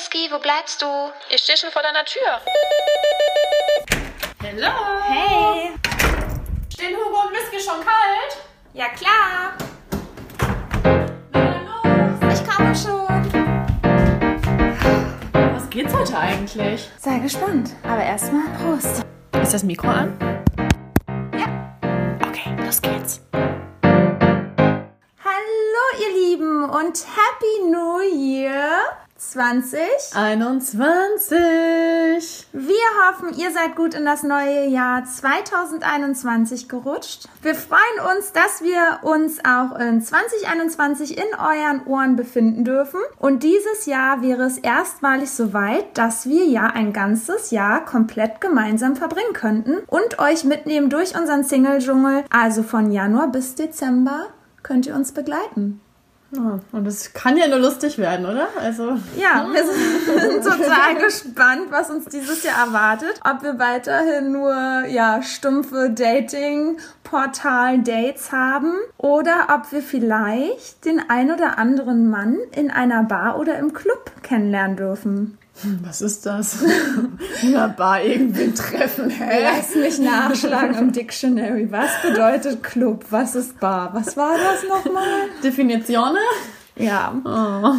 [0.00, 0.86] Whisky, wo bleibst du?
[1.28, 2.40] Ich stehe schon vor deiner Tür.
[4.42, 4.70] Hello.
[5.02, 5.72] Hey.
[6.72, 8.38] Stehen Hugo und Whisky schon kalt?
[8.72, 9.52] Ja, klar.
[11.32, 12.40] Na dann los.
[12.40, 13.06] Ich komme schon.
[15.52, 16.88] Was geht's heute eigentlich?
[16.98, 17.72] Sei gespannt.
[17.82, 19.04] Aber erstmal Prost.
[19.42, 20.16] Ist das Mikro an?
[21.38, 21.76] Ja.
[22.26, 23.20] Okay, los geht's.
[25.22, 29.78] Hallo, ihr Lieben und Happy New Year 20.
[30.14, 32.46] 21.
[32.52, 32.74] Wir
[33.04, 37.28] hoffen, ihr seid gut in das neue Jahr 2021 gerutscht.
[37.42, 43.00] Wir freuen uns, dass wir uns auch in 2021 in euren Ohren befinden dürfen.
[43.18, 48.40] Und dieses Jahr wäre es erstmalig so weit, dass wir ja ein ganzes Jahr komplett
[48.40, 52.24] gemeinsam verbringen könnten und euch mitnehmen durch unseren Single-Dschungel.
[52.30, 54.28] Also von Januar bis Dezember
[54.62, 55.82] könnt ihr uns begleiten.
[56.32, 58.46] Ja, und es kann ja nur lustig werden, oder?
[58.60, 58.96] Also.
[59.16, 63.20] Ja, wir sind total gespannt, was uns dieses Jahr erwartet.
[63.28, 64.54] Ob wir weiterhin nur
[64.86, 73.02] ja stumpfe Dating-Portal-Dates haben oder ob wir vielleicht den ein oder anderen Mann in einer
[73.02, 75.36] Bar oder im Club kennenlernen dürfen.
[75.82, 76.62] Was ist das?
[77.42, 79.42] In einer Bar irgendwen treffen, hä?
[79.42, 81.70] Lass mich nachschlagen im Dictionary.
[81.70, 83.04] Was bedeutet Club?
[83.10, 83.90] Was ist Bar?
[83.92, 85.28] Was war das nochmal?
[85.42, 86.16] Definitionen?
[86.76, 87.14] Ja.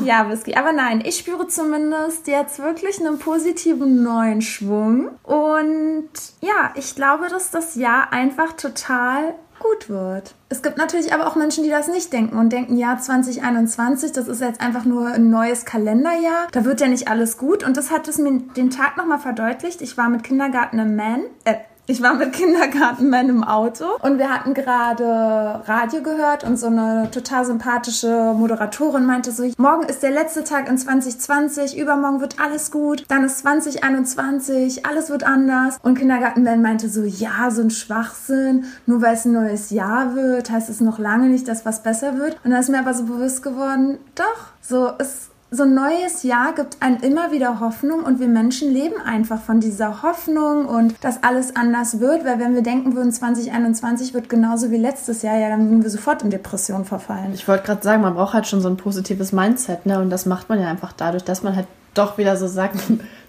[0.06, 0.54] Ja, Whisky.
[0.56, 5.09] Aber nein, ich spüre zumindest jetzt wirklich einen positiven neuen Schwung.
[5.24, 6.09] Und
[6.42, 10.36] ja, ich glaube, dass das Jahr einfach total gut wird.
[10.50, 14.28] Es gibt natürlich aber auch Menschen, die das nicht denken und denken, ja, 2021, das
[14.28, 16.48] ist jetzt einfach nur ein neues Kalenderjahr.
[16.52, 17.64] Da wird ja nicht alles gut.
[17.64, 19.81] Und das hat es mir den Tag nochmal verdeutlicht.
[19.81, 21.56] Ich war mit Kindergarten im Man, äh,
[21.88, 27.10] ich war mit Kindergartenman im Auto und wir hatten gerade Radio gehört und so eine
[27.12, 32.72] total sympathische Moderatorin meinte so, morgen ist der letzte Tag in 2020, übermorgen wird alles
[32.72, 35.80] gut, dann ist 2021, alles wird anders.
[35.82, 40.52] Und Kindergartenman meinte so, ja, so ein Schwachsinn, nur weil es ein neues Jahr wird,
[40.52, 42.38] heißt es noch lange nicht, dass was besser wird.
[42.44, 46.53] Und dann ist mir aber so bewusst geworden, doch, so ist so ein neues Jahr
[46.56, 51.23] gibt einem immer wieder Hoffnung und wir Menschen leben einfach von dieser Hoffnung und dass
[51.23, 55.50] alles anders wird, weil wenn wir denken würden, 2021 wird genauso wie letztes Jahr, ja,
[55.50, 57.34] dann würden wir sofort in Depression verfallen.
[57.34, 60.00] Ich wollte gerade sagen, man braucht halt schon so ein positives Mindset, ne?
[60.00, 62.78] Und das macht man ja einfach dadurch, dass man halt doch wieder so sagt,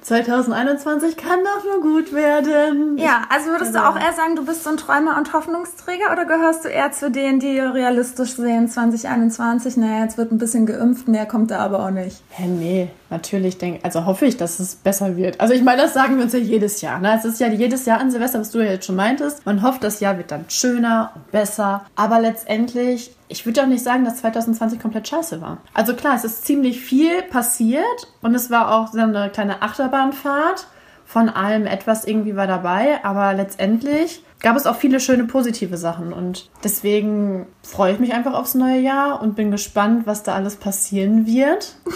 [0.02, 2.98] 2021 kann doch nur gut werden.
[2.98, 3.84] Ja, also würdest Genau.
[3.84, 6.90] du auch eher sagen, du bist so ein Träumer und Hoffnungsträger oder gehörst du eher
[6.92, 11.58] zu denen, die realistisch sehen, 2021, naja, jetzt wird ein bisschen geimpft, mehr kommt da
[11.60, 12.20] aber auch nicht.
[12.30, 15.40] Hä, nee, natürlich denke also hoffe ich, dass es besser wird.
[15.40, 16.98] Also ich meine, das sagen wir uns ja jedes Jahr.
[16.98, 17.14] Ne?
[17.16, 19.46] Es ist ja jedes Jahr an Silvester, was du ja jetzt schon meintest.
[19.46, 21.84] Man hofft, das Jahr wird dann schöner und besser.
[21.94, 25.58] Aber letztendlich, ich würde auch nicht sagen, dass 2020 komplett scheiße war.
[25.74, 27.84] Also klar, es ist ziemlich viel passiert
[28.22, 30.66] und es war auch so eine kleine Achterbahnfahrt.
[31.04, 36.12] Von allem etwas irgendwie war dabei, aber letztendlich gab es auch viele schöne positive Sachen
[36.12, 40.56] und deswegen freue ich mich einfach aufs neue Jahr und bin gespannt, was da alles
[40.56, 41.76] passieren wird.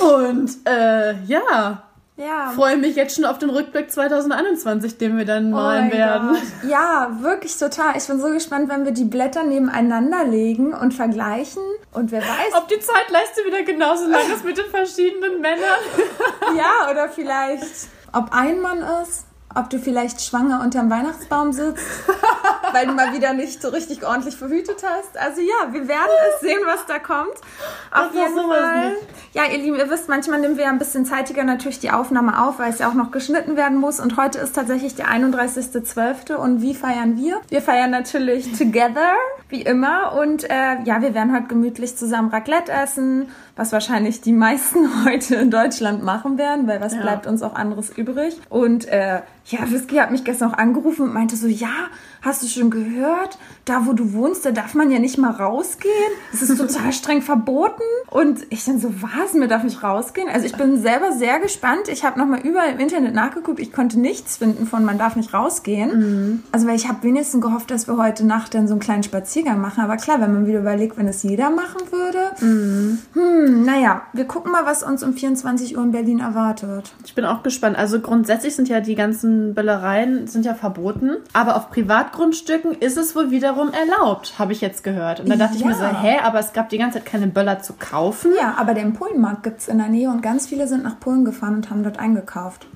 [0.00, 1.82] und äh, ja,
[2.16, 2.50] Ja.
[2.54, 6.28] freue mich jetzt schon auf den Rückblick 2021, den wir dann Oh malen mein werden.
[6.30, 6.70] Gott.
[6.70, 7.96] Ja, wirklich total.
[7.96, 11.62] Ich bin so gespannt, wenn wir die Blätter nebeneinander legen und vergleichen.
[11.92, 15.80] Und wer weiß, Ob die Zeitleiste wieder genauso lang ist mit den verschiedenen Männern.
[16.56, 19.24] ja, oder vielleicht, ob ein Mann ist,
[19.58, 21.84] ob du vielleicht schwanger unterm Weihnachtsbaum sitzt,
[22.72, 25.16] weil du mal wieder nicht so richtig ordentlich verhütet hast.
[25.18, 27.34] Also ja, wir werden es sehen, was da kommt.
[27.92, 28.96] Auf Das jeden Fall.
[29.34, 32.58] Ja, ihr Lieben, ihr wisst, manchmal nehmen wir ein bisschen zeitiger natürlich die Aufnahme auf,
[32.58, 34.00] weil es ja auch noch geschnitten werden muss.
[34.00, 36.34] Und heute ist tatsächlich der 31.12.
[36.34, 37.40] Und wie feiern wir?
[37.48, 39.12] Wir feiern natürlich together,
[39.48, 40.12] wie immer.
[40.20, 45.36] Und äh, ja, wir werden heute gemütlich zusammen Raclette essen, was wahrscheinlich die meisten heute
[45.36, 47.00] in Deutschland machen werden, weil was Ja.
[47.02, 48.40] bleibt uns auch anderes übrig.
[48.48, 51.68] Und äh, ja, Whisky hat mich gestern auch angerufen und meinte so, ja,
[52.22, 53.38] hast du schon gehört?
[53.64, 55.92] Da, wo du wohnst, da darf man ja nicht mal rausgehen.
[56.32, 57.82] Es ist total streng verboten.
[58.10, 59.34] Und ich dann so, was?
[59.34, 60.28] Mir darf ich rausgehen?
[60.28, 61.88] Also ich bin selber sehr gespannt.
[61.88, 63.60] Ich habe nochmal überall im Internet nachgeguckt.
[63.60, 66.42] Ich konnte nichts finden von, man darf nicht rausgehen.
[66.52, 69.60] Also weil ich habe wenigstens gehofft, dass wir heute Nacht dann so einen kleinen Spaziergang
[69.60, 69.82] machen.
[69.82, 72.18] Aber klar, wenn man wieder überlegt, wenn es jeder machen würde.
[72.40, 76.92] Hm, naja, wir gucken mal, was uns um 24 Uhr in Berlin erwartet.
[77.04, 77.76] Ich bin auch gespannt.
[77.76, 81.70] Also grundsätzlich sind ja die ganzen Böllereien sind ja verboten, aber auf
[82.48, 85.20] Privatgrundstücken ist es wohl wiederum erlaubt, habe ich jetzt gehört.
[85.20, 86.00] Und da dachte ich mir so, Ja.
[86.00, 88.32] hä, aber es gab die ganze Zeit keine Böller zu kaufen.
[88.38, 91.54] Ja, aber den Polenmarkt gibt's in der Nähe und ganz viele sind nach Polen gefahren
[91.56, 92.66] und haben dort eingekauft.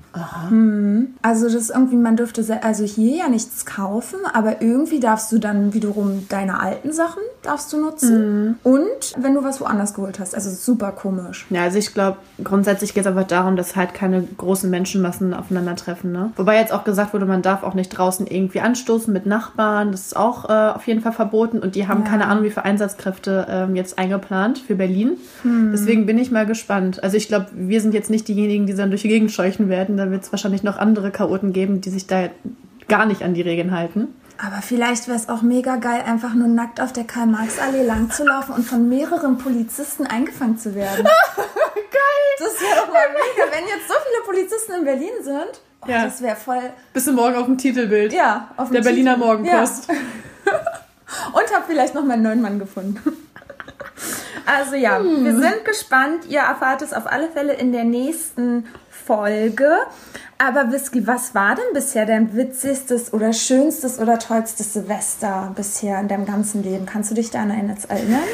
[0.49, 1.15] Hm.
[1.21, 5.39] Also das ist irgendwie, man dürfte also hier ja nichts kaufen, aber irgendwie darfst du
[5.39, 8.57] dann wiederum deine alten Sachen darfst du nutzen.
[8.63, 10.33] Und wenn du was woanders geholt hast.
[10.33, 11.45] Also super komisch.
[11.49, 16.11] Ja, also ich glaube, grundsätzlich geht es einfach darum, dass halt keine großen Menschenmassen aufeinandertreffen.
[16.11, 16.31] Ne?
[16.37, 19.91] Wobei jetzt auch gesagt wurde, man darf auch nicht draußen irgendwie anstoßen mit Nachbarn.
[19.91, 21.59] Das ist auch äh, auf jeden Fall verboten.
[21.59, 22.09] Und die haben Ja.
[22.09, 25.17] keine Ahnung, wie viele Einsatzkräfte ähm, jetzt eingeplant für Berlin.
[25.43, 27.03] Deswegen bin ich mal gespannt.
[27.03, 29.97] Also ich glaube, wir sind jetzt nicht diejenigen, die dann durch die Gegend scheuchen werden.
[30.03, 32.29] Da wird es wahrscheinlich noch andere Chaoten geben, die sich da
[32.89, 34.13] gar nicht an die Regeln halten.
[34.37, 38.25] Aber vielleicht wäre es auch mega geil, einfach nur nackt auf der Karl-Marx-Allee lang zu
[38.25, 41.05] laufen und von mehreren Polizisten eingefangen zu werden.
[41.75, 42.33] geil!
[42.39, 45.61] Das wäre doch mal mega, wenn jetzt so viele Polizisten in Berlin sind.
[45.83, 46.03] Oh, Ja.
[46.03, 46.61] Das wäre voll.
[46.91, 48.11] Bist du morgen auf dem Titelbild?
[48.11, 49.25] Ja, auf dem Der Berliner Titel.
[49.25, 49.87] Morgenpost.
[49.87, 49.95] Ja.
[51.33, 52.99] Und habe vielleicht noch meinen neuen Mann gefunden.
[54.45, 55.23] Also ja, Hm.
[55.23, 56.25] wir sind gespannt.
[56.27, 58.65] Ihr erfahrt es auf alle Fälle in der nächsten
[59.05, 59.69] Folge.
[60.37, 66.07] Aber Whisky, was war denn bisher dein witzigstes oder schönstes oder tollstes Silvester bisher in
[66.07, 66.85] deinem ganzen Leben?
[66.85, 68.23] Kannst du dich da an eines erinnern?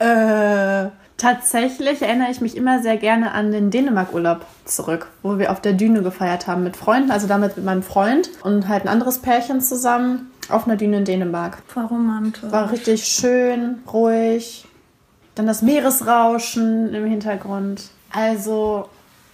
[0.00, 5.60] Äh, tatsächlich erinnere ich mich immer sehr gerne an den Dänemark-Urlaub zurück, wo wir auf
[5.60, 9.18] der Düne gefeiert haben mit Freunden, also damit mit meinem Freund und halt ein anderes
[9.18, 11.58] Pärchen zusammen auf einer Düne in Dänemark.
[11.66, 12.52] Voll romantisch.
[12.52, 14.66] War richtig schön, ruhig.
[15.34, 17.90] Dann das Meeresrauschen im Hintergrund.
[18.12, 18.88] Also,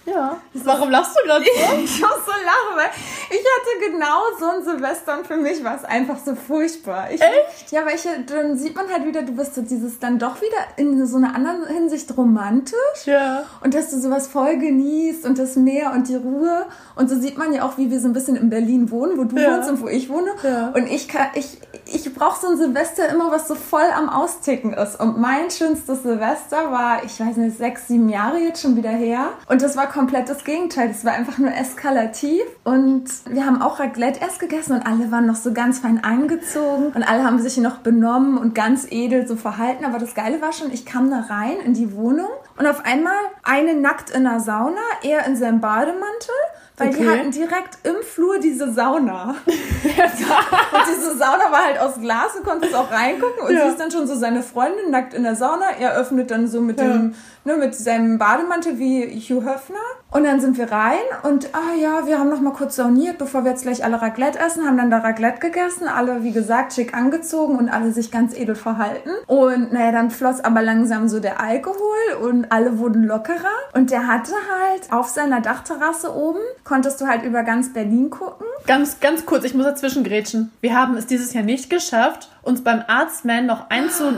[0.05, 0.37] ja.
[0.53, 1.51] Warum lachst du gerade so?
[1.83, 2.89] Ich muss so lachen, weil
[3.29, 7.11] ich hatte genau so ein Silvester und für mich war es einfach so furchtbar.
[7.11, 7.71] Ich, Echt?
[7.71, 10.57] Ja, weil ich, dann sieht man halt wieder, du bist so dieses dann doch wieder
[10.77, 13.05] in so einer anderen Hinsicht romantisch.
[13.05, 13.43] Ja.
[13.63, 16.65] Und dass du sowas voll genießt und das Meer und die Ruhe.
[16.95, 19.23] Und so sieht man ja auch, wie wir so ein bisschen in Berlin wohnen, wo
[19.23, 19.55] du Ja.
[19.57, 20.31] wohnst und wo ich wohne.
[20.43, 20.69] Ja.
[20.75, 24.73] Und ich kann, ich, ich brauche so ein Silvester immer, was so voll am Austicken
[24.73, 24.99] ist.
[24.99, 29.29] Und mein schönstes Silvester war, ich weiß nicht, sechs, sieben Jahre jetzt schon wieder her.
[29.49, 30.89] Und das war komplett das Gegenteil.
[30.89, 32.41] Das war einfach nur eskalativ.
[32.65, 36.87] Und wir haben auch Raclette erst gegessen und alle waren noch so ganz fein angezogen.
[36.87, 39.85] Und alle haben sich noch benommen und ganz edel so verhalten.
[39.85, 43.15] Aber das Geile war schon, ich kam da rein in die Wohnung und auf einmal
[43.43, 46.35] eine nackt in der Sauna, er in seinem Bademantel.
[46.77, 47.07] Weil die Okay.
[47.19, 49.35] hatten direkt im Flur diese Sauna.
[49.45, 53.67] und diese Sauna war halt aus Glas, du konntest auch reingucken und Ja.
[53.67, 55.71] siehst dann schon so seine Freundin nackt in der Sauna.
[55.79, 59.79] Er öffnet dann so mit dem, ne, mit seinem Bademantel wie Hugh Höfner.
[60.15, 63.43] Und dann sind wir rein und, ah ja, wir haben noch mal kurz sauniert, bevor
[63.43, 66.93] wir jetzt gleich alle Raclette essen, haben dann da Raclette gegessen, alle, wie gesagt, schick
[66.93, 69.09] angezogen und alle sich ganz edel verhalten.
[69.27, 73.35] Und naja, dann floss aber langsam so der Alkohol und alle wurden lockerer.
[73.73, 78.45] Und der hatte halt auf seiner Dachterrasse oben, konntest du halt über ganz Berlin gucken.
[78.67, 80.49] Ganz, ganz kurz, ich muss dazwischen grätschen.
[80.61, 84.13] Wir haben es dieses Jahr nicht geschafft, uns beim Arztman noch einzu,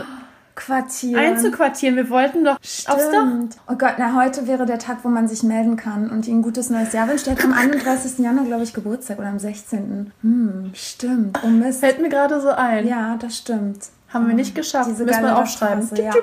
[0.57, 1.17] Quartier.
[1.17, 1.95] einzuquartieren.
[1.95, 2.97] Wir wollten doch aufs Dach.
[2.97, 3.57] Stimmt.
[3.69, 6.41] Oh Gott, na, heute wäre der Tag, wo man sich melden kann und ihm ein
[6.41, 7.27] gutes neues Jahr wünscht.
[7.27, 8.19] Der hat am 31.
[8.19, 10.11] Januar, glaube ich, Geburtstag oder am 16.
[10.21, 11.39] Hm, stimmt.
[11.45, 11.79] Oh Mist.
[11.79, 12.87] Fällt mir gerade so ein.
[12.87, 13.89] Ja, das stimmt.
[14.09, 14.89] Haben wir nicht geschafft.
[14.89, 15.87] Diese Müssen wir aufschreiben.
[15.97, 16.13] Ja.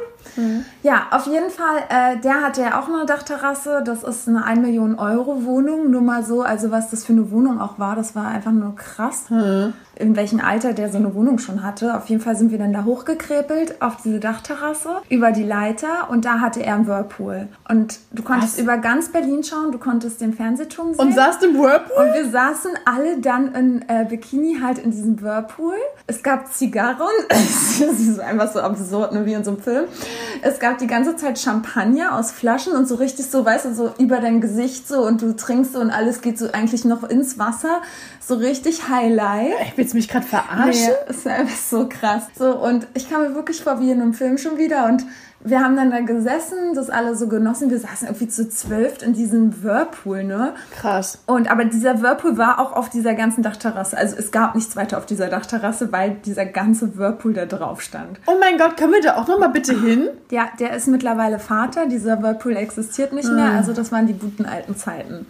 [0.83, 3.83] ja, auf jeden Fall, äh, der hatte ja auch eine Dachterrasse.
[3.85, 5.91] Das ist eine 1 Million Euro Wohnung.
[5.91, 8.75] Nur mal so, also was das für eine Wohnung auch war, das war einfach nur
[8.75, 9.27] krass.
[9.97, 11.97] In welchem Alter der so eine Wohnung schon hatte.
[11.97, 16.25] Auf jeden Fall sind wir dann da hochgekrepelt auf diese Dachterrasse über die Leiter und
[16.25, 17.49] da hatte er einen Whirlpool.
[17.69, 18.63] Und du konntest Was?
[18.63, 21.07] über ganz Berlin schauen, du konntest den Fernsehturm sehen.
[21.07, 21.97] Und saßt im Whirlpool?
[21.97, 25.75] Und wir saßen alle dann in äh, Bikini halt in diesem Whirlpool.
[26.07, 27.07] Es gab Zigarren.
[27.29, 29.85] das ist einfach so absurd, ne, wie in so einem Film.
[30.43, 33.93] Es gab die ganze Zeit Champagner aus Flaschen und so richtig so, weißt du, so
[33.99, 37.39] über dein Gesicht so und du trinkst so und alles geht so eigentlich noch ins
[37.39, 37.81] Wasser.
[38.21, 39.53] So richtig Highlight.
[39.85, 40.95] Willst du mich gerade verarschen?
[41.07, 42.23] Nee, ist einfach so krass.
[42.39, 45.05] So, und ich kam mir wirklich vor wie in einem Film schon wieder und
[45.45, 47.71] wir haben dann da gesessen, das alle so genossen.
[47.71, 50.55] Wir saßen irgendwie zu zwölf in diesem Whirlpool, ne?
[50.75, 51.19] Krass.
[51.27, 53.97] Und aber dieser Whirlpool war auch auf dieser ganzen Dachterrasse.
[53.97, 58.19] Also es gab nichts weiter auf dieser Dachterrasse, weil dieser ganze Whirlpool da drauf stand.
[58.27, 60.09] Oh mein Gott, können wir da auch noch mal bitte hin?
[60.31, 61.87] Ja, der ist mittlerweile Vater.
[61.87, 63.53] Dieser Whirlpool existiert nicht mehr.
[63.53, 65.27] Also das waren die guten alten Zeiten.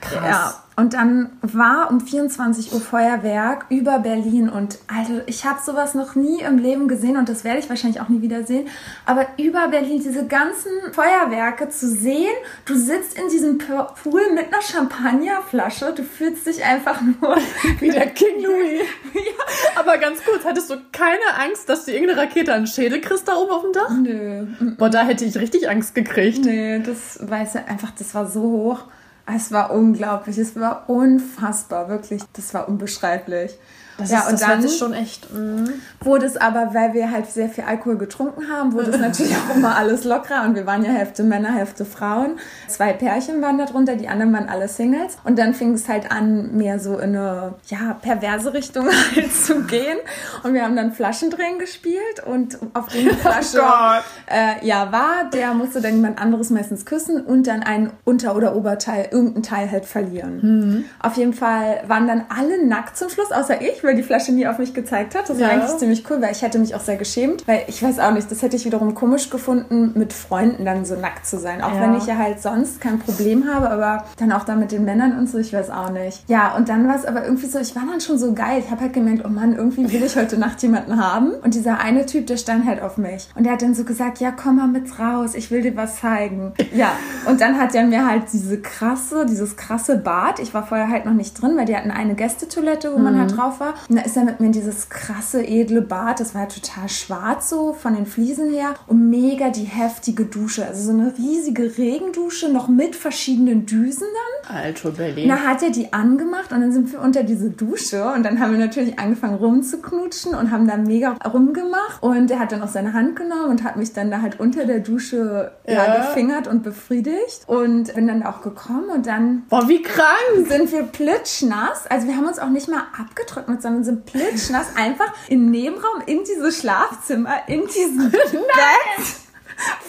[0.00, 0.24] Krass.
[0.28, 0.54] Ja.
[0.76, 6.16] Und dann war um 24 Uhr Feuerwerk über Berlin und also ich habe sowas noch
[6.16, 8.66] nie im Leben gesehen und das werde ich wahrscheinlich auch nie wieder sehen.
[9.06, 12.34] Aber über Berlin diese ganzen Feuerwerke zu sehen,
[12.64, 17.36] du sitzt in diesem Pool mit einer Champagnerflasche, du fühlst dich einfach nur
[17.80, 18.82] Wie der King Louis.
[19.76, 23.28] Aber ganz kurz, hattest du keine Angst, dass du irgendeine Rakete an den Schädel kriegst
[23.28, 23.90] da oben auf dem Dach?
[23.90, 24.46] Nö,
[24.78, 26.44] Boah, da hätte ich richtig Angst gekriegt.
[26.44, 28.84] nee, das weiß ich einfach, das war so hoch.
[29.26, 33.52] Es war unglaublich, es war unfassbar, wirklich, das war unbeschreiblich.
[33.98, 35.32] Das, ja, ist, und das dann sich schon echt.
[35.32, 35.66] mm.
[36.00, 39.54] wurde es aber, weil wir halt sehr viel Alkohol getrunken haben, wurde es natürlich auch
[39.54, 42.38] immer alles lockerer und wir waren ja Hälfte Männer, Hälfte Frauen.
[42.66, 46.10] Zwei Pärchen waren da drunter, die anderen waren alle Singles und dann fing es halt
[46.10, 49.98] an, mehr so in eine, ja, perverse Richtung halt zu gehen
[50.42, 54.04] und wir haben dann Flaschendrehen gespielt und auf den Flasche Gott.
[54.26, 58.56] äh, ja war, der musste dann jemand anderes meistens küssen und dann ein Unter- oder
[58.56, 60.84] Oberteil, irgendein Teil halt verlieren.
[61.00, 64.46] Auf jeden Fall waren dann alle nackt zum Schluss, außer ich, weil die Flasche nie
[64.46, 65.28] auf mich gezeigt hat.
[65.28, 65.54] Das war Ja.
[65.60, 68.30] eigentlich ziemlich cool, weil ich hätte mich auch sehr geschämt, weil ich weiß auch nicht,
[68.30, 71.62] das hätte ich wiederum komisch gefunden, mit Freunden dann so nackt zu sein.
[71.62, 71.80] Auch Ja.
[71.82, 75.18] wenn ich ja halt sonst kein Problem habe, aber dann auch da mit den Männern
[75.18, 76.28] und so, ich weiß auch nicht.
[76.28, 78.62] Ja, und dann war es aber irgendwie so, ich war dann schon so geil.
[78.64, 81.32] Ich habe halt gemerkt, oh Mann, irgendwie will ich heute Nacht jemanden haben.
[81.42, 83.28] Und dieser eine Typ, der stand halt auf mich.
[83.34, 86.00] Und der hat dann so gesagt, ja, komm mal mit raus, ich will dir was
[86.00, 86.52] zeigen.
[86.74, 86.92] Ja,
[87.26, 90.38] und dann hat er mir halt diese krasse, dieses krasse Bad.
[90.40, 93.36] Ich war vorher halt noch nicht drin, weil die hatten eine Gästetoilette, wo man halt
[93.36, 93.73] drauf war.
[93.88, 96.20] Und da ist er mit mir in dieses krasse, edle Bad.
[96.20, 98.74] Das war halt total schwarz so von den Fliesen her.
[98.86, 100.66] Und mega die heftige Dusche.
[100.66, 104.06] Also so eine riesige Regendusche, noch mit verschiedenen Düsen
[104.46, 104.56] dann.
[104.56, 105.28] Alto Berlin.
[105.28, 108.52] Da hat er die angemacht und dann sind wir unter diese Dusche und dann haben
[108.52, 112.92] wir natürlich angefangen rumzuknutschen und haben da mega rumgemacht und er hat dann auch seine
[112.92, 115.74] Hand genommen und hat mich dann da halt unter der Dusche ja.
[115.74, 115.96] Ja.
[115.96, 120.48] gefingert und befriedigt und bin dann auch gekommen und dann Boah, wie krank.
[120.48, 121.86] sind wir plitschnass.
[121.88, 126.22] Also wir haben uns auch nicht mal abgetrocknet, sondern sind plitschnass einfach im Nebenraum in
[126.22, 129.06] dieses Schlafzimmer, in diesem Bett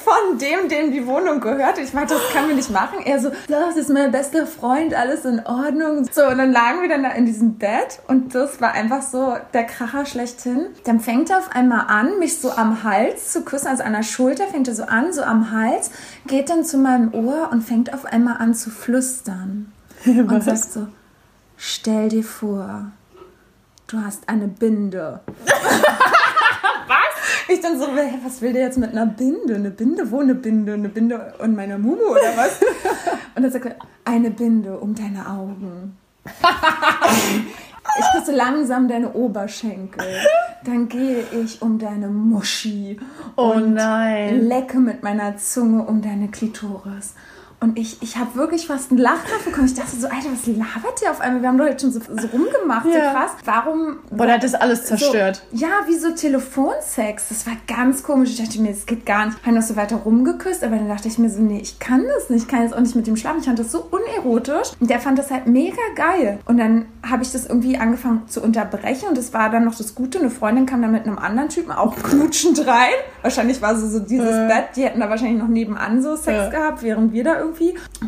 [0.04, 1.78] von dem, dem die Wohnung gehört.
[1.78, 3.00] Ich meinte, das können wir nicht machen.
[3.04, 6.08] Er so, das ist mein bester Freund, alles in Ordnung.
[6.12, 9.36] So, und dann lagen wir dann da in diesem Bett und das war einfach so
[9.54, 10.68] der Kracher schlechthin.
[10.84, 14.04] Dann fängt er auf einmal an, mich so am Hals zu küssen, also an der
[14.04, 15.92] Schulter fängt er so an, so am Hals,
[16.28, 19.72] geht dann zu meinem Ohr und fängt auf einmal an zu flüstern.
[20.06, 20.88] Und sagt so,
[21.58, 22.92] stell dir vor,
[23.88, 25.22] du hast eine Binde.
[27.48, 29.56] Ich dann so, hä, was will der jetzt mit einer Binde?
[29.56, 30.10] Eine Binde?
[30.10, 30.74] Wo eine Binde?
[30.74, 32.60] Eine Binde und meiner Mumu oder was?
[33.36, 35.98] Und dann sagt er, eine Binde um deine Augen.
[37.98, 40.04] Ich küsse langsam deine Oberschenkel.
[40.66, 43.00] Dann gehe ich um deine Muschi.
[43.38, 44.48] Oh und nein.
[44.48, 47.14] lecke mit meiner Zunge um deine Klitoris.
[47.60, 49.66] Und ich, ich habe wirklich fast einen Lachkraft bekommen.
[49.66, 51.42] Ich dachte so, Alter, was labert der auf einmal?
[51.42, 52.94] Wir haben doch jetzt schon so, so rumgemacht, Ja.
[53.12, 53.32] so krass.
[53.46, 53.98] Warum?
[54.12, 55.42] Boah, der hat das alles zerstört.
[55.52, 57.30] So, ja, wie so Telefonsex.
[57.30, 58.32] Das war ganz komisch.
[58.32, 59.44] Ich dachte mir, das geht gar nicht.
[59.46, 62.30] Haben noch so weiter rumgeküsst, aber dann dachte ich mir so, nee, ich kann das
[62.30, 62.44] nicht.
[62.44, 63.40] Ich kann jetzt auch nicht mit dem schlafen.
[63.40, 64.72] Ich fand das so unerotisch.
[64.80, 66.40] Und der fand das halt mega geil.
[66.46, 69.10] Und dann habe ich das irgendwie angefangen zu unterbrechen.
[69.10, 70.20] Und das war dann noch das Gute.
[70.20, 72.94] Eine Freundin kam dann mit einem anderen Typen auch knutschend rein.
[73.22, 74.48] Wahrscheinlich war so, so dieses Äh.
[74.48, 74.66] Bett.
[74.76, 76.50] Die hätten da wahrscheinlich noch nebenan so Sex Ja.
[76.50, 77.45] gehabt, während wir da irgendwie.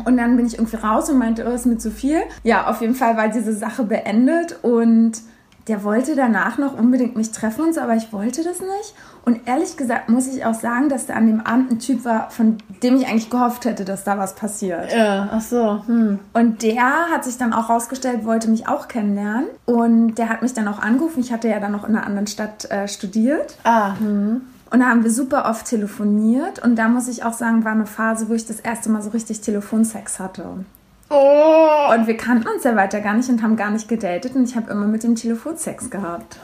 [0.04, 2.20] Und dann bin ich irgendwie raus und meinte, oh, ist mir zu viel.
[2.42, 4.58] Ja, auf jeden Fall war diese Sache beendet.
[4.62, 5.22] Und
[5.68, 8.94] der wollte danach noch unbedingt mich treffen und so, aber ich wollte das nicht.
[9.24, 12.30] Und ehrlich gesagt muss ich auch sagen, dass da an dem Abend ein Typ war,
[12.30, 14.90] von dem ich eigentlich gehofft hätte, dass da was passiert.
[14.90, 15.82] Ja, ach so.
[15.86, 16.18] Hm.
[16.32, 19.44] Und der hat sich dann auch rausgestellt, wollte mich auch kennenlernen.
[19.66, 21.20] Und der hat mich dann auch angerufen.
[21.20, 23.58] Ich hatte ja dann noch in einer anderen Stadt äh, studiert.
[23.64, 24.40] Ah, hm.
[24.70, 26.58] Und da haben wir super oft telefoniert.
[26.62, 29.10] Und da muss ich auch sagen, war eine Phase, wo ich das erste Mal so
[29.10, 30.64] richtig Telefonsex hatte.
[31.10, 31.92] Oh.
[31.94, 34.34] Und wir kannten uns ja weiter gar nicht und haben gar nicht gedatet.
[34.34, 36.38] Und ich habe immer mit dem Telefonsex gehabt.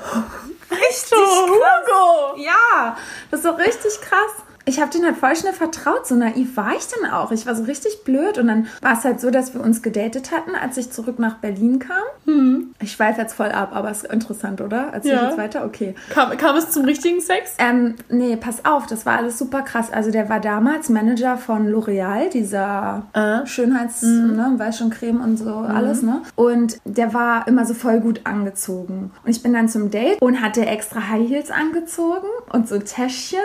[0.70, 2.36] Richtig Hugo.
[2.42, 2.96] Ja,
[3.30, 4.53] das ist doch richtig krass.
[4.66, 6.06] Ich habe den halt voll schnell vertraut.
[6.06, 7.30] So naiv war ich dann auch.
[7.32, 8.38] Ich war so richtig blöd.
[8.38, 11.36] Und dann war es halt so, dass wir uns gedatet hatten, als ich zurück nach
[11.36, 12.72] Berlin kam.
[12.80, 14.88] Ich schweife jetzt voll ab, aber ist interessant, oder?
[14.92, 15.24] Erzähl Ja.
[15.26, 15.64] jetzt weiter?
[15.64, 15.94] Okay.
[16.10, 17.54] Kam, kam es zum richtigen Sex?
[17.58, 19.92] Ähm, nee, pass auf, das war alles super krass.
[19.92, 23.46] Also der war damals Manager von L'Oreal, dieser Äh.
[23.46, 26.22] Schönheits-, ne, weiß schon Creme und so alles, ne?
[26.36, 29.10] Und der war immer so voll gut angezogen.
[29.24, 33.38] Und ich bin dann zum Date und hatte extra High Heels angezogen und so Täschchen.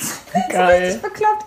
[0.50, 0.82] Geil.
[0.84, 1.44] Richtig bekloppt.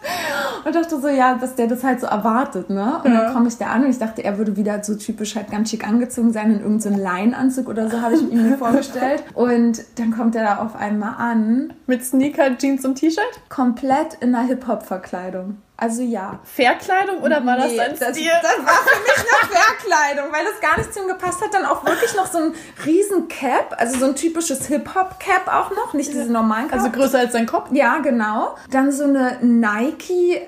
[0.66, 3.02] Und dachte so, ja, dass der das halt so erwartet, ne?
[3.04, 3.22] Und Ja.
[3.26, 5.70] dann komme ich da an und ich dachte, er würde wieder so typisch halt ganz
[5.70, 9.24] schick angezogen sein in irgendeinem so einen Leinenanzug oder so, habe ich ihm mir vorgestellt.
[9.34, 13.24] Und dann kommt er da auf einmal an, Mit Sneaker, Jeans und T-Shirt?
[13.50, 15.58] komplett in einer Hip-Hop-Verkleidung.
[15.84, 16.40] Also ja.
[16.44, 18.32] Fairkleidung oder war das Nee, dein das, Stil?
[18.42, 21.54] das war für mich eine Verkleidung, weil das gar nicht zu ihm gepasst hat.
[21.54, 22.54] Dann auch wirklich noch so ein
[22.86, 26.80] riesen Cap, also so ein typisches Hip-Hop-Cap auch noch, nicht diese normalen Cap.
[26.80, 27.70] Also größer als dein Kopf?
[27.74, 28.56] Ja, genau.
[28.72, 30.40] Dann so eine Nike,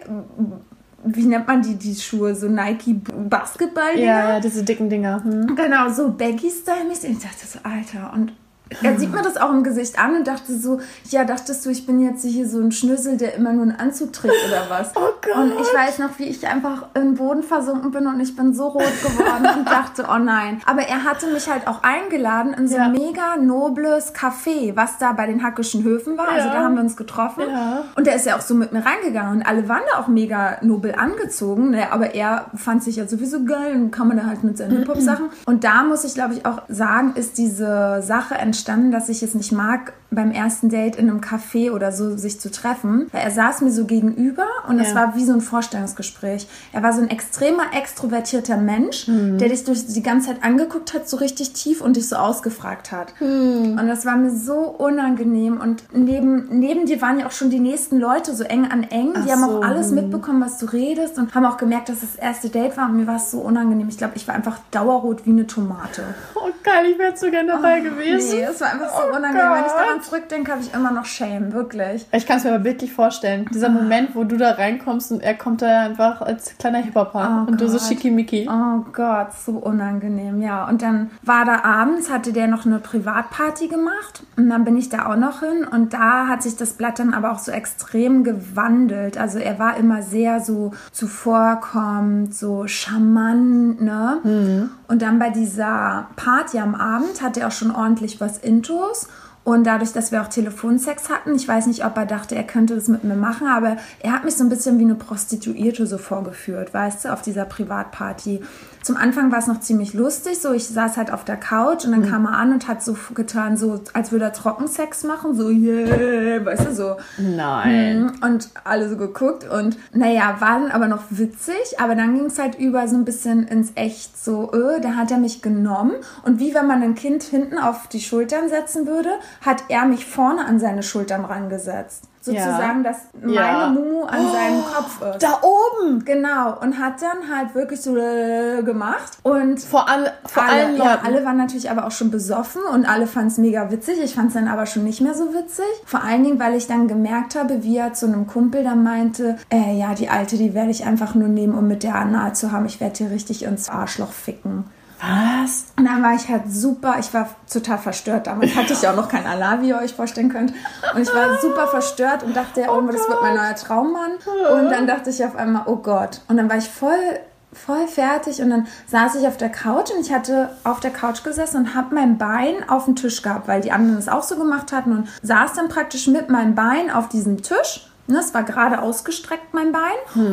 [1.03, 2.33] wie nennt man die, die Schuhe?
[2.33, 3.99] So Nike Basketball.
[3.99, 5.21] Ja, ja, diese dicken Dinger.
[5.23, 5.53] Hm.
[5.55, 7.11] Genau, so Baggy-Style-mäßig.
[7.11, 8.31] Ich dachte so, Alter, und
[8.81, 10.79] er sieht mir das auch im Gesicht an und dachte so,
[11.09, 14.11] ja, dachtest du, ich bin jetzt hier so ein Schnüssel, der immer nur einen Anzug
[14.13, 14.91] trägt oder was?
[14.95, 15.35] Oh Gott.
[15.35, 18.67] Und ich weiß noch, wie ich einfach im Boden versunken bin und ich bin so
[18.69, 20.61] rot geworden und dachte, oh nein.
[20.65, 22.85] Aber er hatte mich halt auch eingeladen in so Ja.
[22.85, 26.29] ein mega nobles Café, was da bei den Hackischen Höfen war.
[26.29, 26.53] Also Ja.
[26.55, 27.43] da haben wir uns getroffen.
[27.49, 27.83] Ja.
[27.95, 30.57] Und der ist ja auch so mit mir reingegangen und alle waren da auch mega
[30.61, 31.69] nobel angezogen.
[31.71, 31.91] Ne?
[31.91, 35.29] Aber er fand sich ja sowieso geil und kam man da halt mit seinen Hip-Hop-Sachen.
[35.45, 39.35] Und da muss ich, glaube ich, auch sagen, ist diese Sache entstanden, dass ich es
[39.35, 43.07] nicht mag, beim ersten Date in einem Café oder so sich zu treffen.
[43.11, 44.95] Weil er saß mir so gegenüber und es Ja.
[44.95, 46.47] war wie so ein Vorstellungsgespräch.
[46.71, 51.09] Er war so ein extremer, extrovertierter Mensch, der dich durch die ganze Zeit angeguckt hat,
[51.09, 53.13] so richtig tief und dich so ausgefragt hat.
[53.19, 55.59] Und das war mir so unangenehm.
[55.59, 59.13] Und neben, neben dir waren ja auch schon die nächsten Leute so eng an eng.
[59.25, 59.95] Die Ach haben so, auch alles hm.
[59.95, 62.89] mitbekommen, was du redest und haben auch gemerkt, dass das erste Date war.
[62.89, 63.89] Und mir war es so unangenehm.
[63.89, 66.03] Ich glaube, ich war einfach dauerrot wie eine Tomate.
[66.35, 68.39] Oh geil, ich wäre so gerne dabei gewesen.
[68.39, 69.51] Nee, es war einfach so Oh unangenehm.
[69.51, 69.81] Wenn ich Gott.
[69.81, 72.05] daran zurückdenke, habe ich immer noch Shame, wirklich.
[72.11, 73.45] Ich kann es mir aber wirklich vorstellen.
[73.53, 77.51] Dieser Moment, wo du da reinkommst und er kommt da einfach als kleiner Hip-Hopper Oh
[77.51, 77.87] und du so Gott.
[77.87, 78.49] schickimicki.
[78.49, 80.67] Oh Gott, so unangenehm, ja.
[80.67, 84.89] Und dann war da abends, hatte der noch eine Privatparty gemacht und dann bin ich
[84.89, 88.23] da auch noch hin und da hat sich das Blatt dann aber auch so extrem
[88.23, 89.17] gewandelt.
[89.17, 94.69] Also er war immer sehr so zuvorkommend, so charmant, ne?
[94.87, 99.07] Und dann bei dieser Party am Abend hat er auch schon ordentlich was Intos.
[99.43, 102.73] Und dadurch, dass wir auch Telefonsex hatten, ich weiß nicht, ob er dachte, er könnte
[102.73, 105.99] das mit mir machen, aber er hat mich so ein bisschen wie eine Prostituierte so
[105.99, 108.41] vorgeführt, weißt du, auf dieser Privatparty.
[108.85, 111.91] Zum Anfang war es noch ziemlich lustig, so ich saß halt auf der Couch und
[111.91, 115.49] dann kam er an und hat so getan, so als würde er Trockensex machen, so
[115.49, 116.97] yeah, weißt du, so.
[117.17, 118.11] Nein.
[118.21, 122.37] Und alle so geguckt und naja, war dann aber noch witzig, aber dann ging es
[122.37, 126.39] halt über so ein bisschen ins Echt so, öh, da hat er mich genommen und
[126.39, 129.09] wie wenn man ein Kind hinten auf die Schultern setzen würde,
[129.41, 132.03] hat er mich vorne an seine Schultern rangesetzt.
[132.25, 133.69] Sozusagen, dass meine Ja.
[133.69, 135.23] Mumu an seinem Kopf ist.
[135.23, 136.03] Da oben!
[136.05, 140.77] Genau, und hat dann halt wirklich so äh, gemacht und Vor, alle, vor alle, allen
[140.77, 141.05] ja, Leuten.
[141.05, 143.99] alle waren natürlich aber auch schon besoffen und alle fanden es mega witzig.
[144.03, 145.65] Ich fand es dann aber schon nicht mehr so witzig.
[145.85, 149.37] Vor allen Dingen, weil ich dann gemerkt habe, wie er zu einem Kumpel dann meinte,
[149.51, 152.51] äh, ja, die Alte, die werde ich einfach nur nehmen, um mit der nahe zu
[152.51, 152.65] haben.
[152.65, 154.65] Ich werde dir richtig ins Arschloch ficken.
[155.05, 155.65] Was?
[155.77, 158.27] Und dann war ich halt super, ich war total verstört.
[158.27, 160.53] Damals hatte ich auch noch kein Allah, wie ihr euch vorstellen könnt.
[160.93, 164.11] Und ich war super verstört und dachte, ja, oh, das wird mein neuer Traummann.
[164.53, 166.21] Und dann dachte ich auf einmal, oh Gott.
[166.27, 167.19] Und dann war ich voll
[167.55, 171.23] voll fertig und dann saß ich auf der Couch und ich hatte auf der Couch
[171.23, 174.35] gesessen und habe mein Bein auf dem Tisch gehabt, weil die anderen es auch so
[174.35, 177.89] gemacht hatten und saß dann praktisch mit meinem Bein auf diesem Tisch.
[178.07, 179.81] Ne, es war gerade ausgestreckt, mein Bein.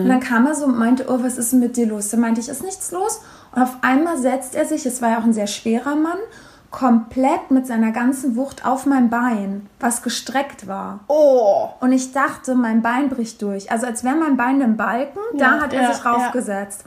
[0.03, 2.11] Und dann kam er so und meinte, oh, was ist denn mit dir los?
[2.11, 3.23] Da meinte ich, ist nichts los.
[3.55, 6.19] Und auf einmal setzt er sich, es war ja auch ein sehr schwerer Mann,
[6.71, 11.01] komplett mit seiner ganzen Wucht auf mein Bein, was gestreckt war.
[11.07, 11.69] Oh.
[11.81, 13.71] Und ich dachte, mein Bein bricht durch.
[13.71, 16.85] Also als wäre mein Bein im Balken, da Ja, hat er ja, sich raufgesetzt.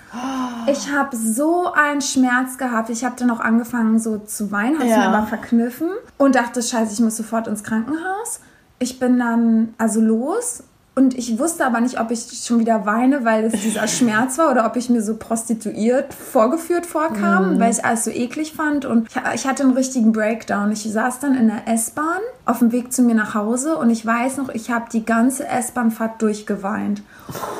[0.66, 2.90] Ich habe so einen Schmerz gehabt.
[2.90, 5.08] Ich habe dann auch angefangen so zu weinen, habe es Ja.
[5.10, 8.40] mir aber verkniffen und dachte, scheiße, ich muss sofort ins Krankenhaus.
[8.80, 10.64] Ich bin dann also los
[10.98, 14.50] und ich wusste aber nicht, ob ich schon wieder weine, weil es dieser Schmerz war
[14.50, 18.86] oder ob ich mir so prostituiert vorgeführt vorkam, weil ich alles so eklig fand.
[18.86, 20.72] Und ich, ich hatte einen richtigen Breakdown.
[20.72, 24.06] Ich saß dann in der S-Bahn auf dem Weg zu mir nach Hause und ich
[24.06, 27.04] weiß noch, ich habe die ganze S-Bahn-Fahrt durchgeweint.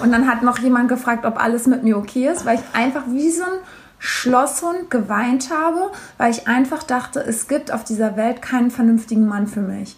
[0.02, 3.04] Und dann hat noch jemand gefragt, ob alles mit mir okay ist, weil ich einfach
[3.10, 3.60] wie so ein
[4.00, 9.48] Schlosshund geweint habe, weil ich einfach dachte, es gibt auf dieser Welt keinen vernünftigen Mann
[9.48, 9.98] für mich.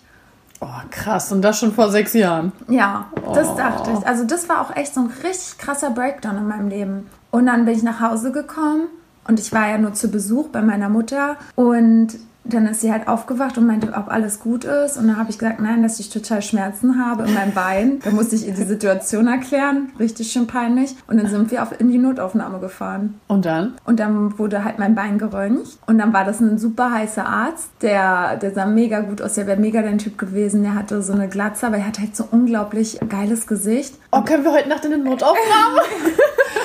[0.60, 1.32] Oh, krass.
[1.32, 2.52] Und das schon vor sechs Jahren.
[2.68, 3.58] Ja, das Oh.
[3.58, 4.08] dachte ich.
[4.08, 7.08] Also das war auch echt so ein richtig krasser Breakdown in meinem Leben.
[7.32, 8.88] Und dann bin ich nach Hause gekommen
[9.28, 12.10] und ich war ja nur zu Besuch bei meiner Mutter und
[12.50, 14.98] dann ist sie halt aufgewacht und meinte, ob alles gut ist.
[14.98, 18.00] Und dann habe ich gesagt, nein, dass ich total Schmerzen habe in meinem Bein.
[18.04, 19.92] Da musste ich ihr die Situation erklären.
[20.00, 20.96] Richtig schön peinlich.
[21.08, 23.20] Und dann sind wir auf, in die Notaufnahme gefahren.
[23.28, 23.74] Und dann?
[23.86, 25.78] Und dann wurde halt mein Bein geröntgt.
[25.86, 29.34] Und dann war das ein super heißer Arzt, der, der sah mega gut aus.
[29.34, 30.64] Der wäre mega dein Typ gewesen.
[30.64, 33.96] Der hatte so eine Glatze, aber er hat halt so unglaublich geiles Gesicht.
[34.12, 35.82] Oh, können wir heute Nacht in eine Notaufnahme?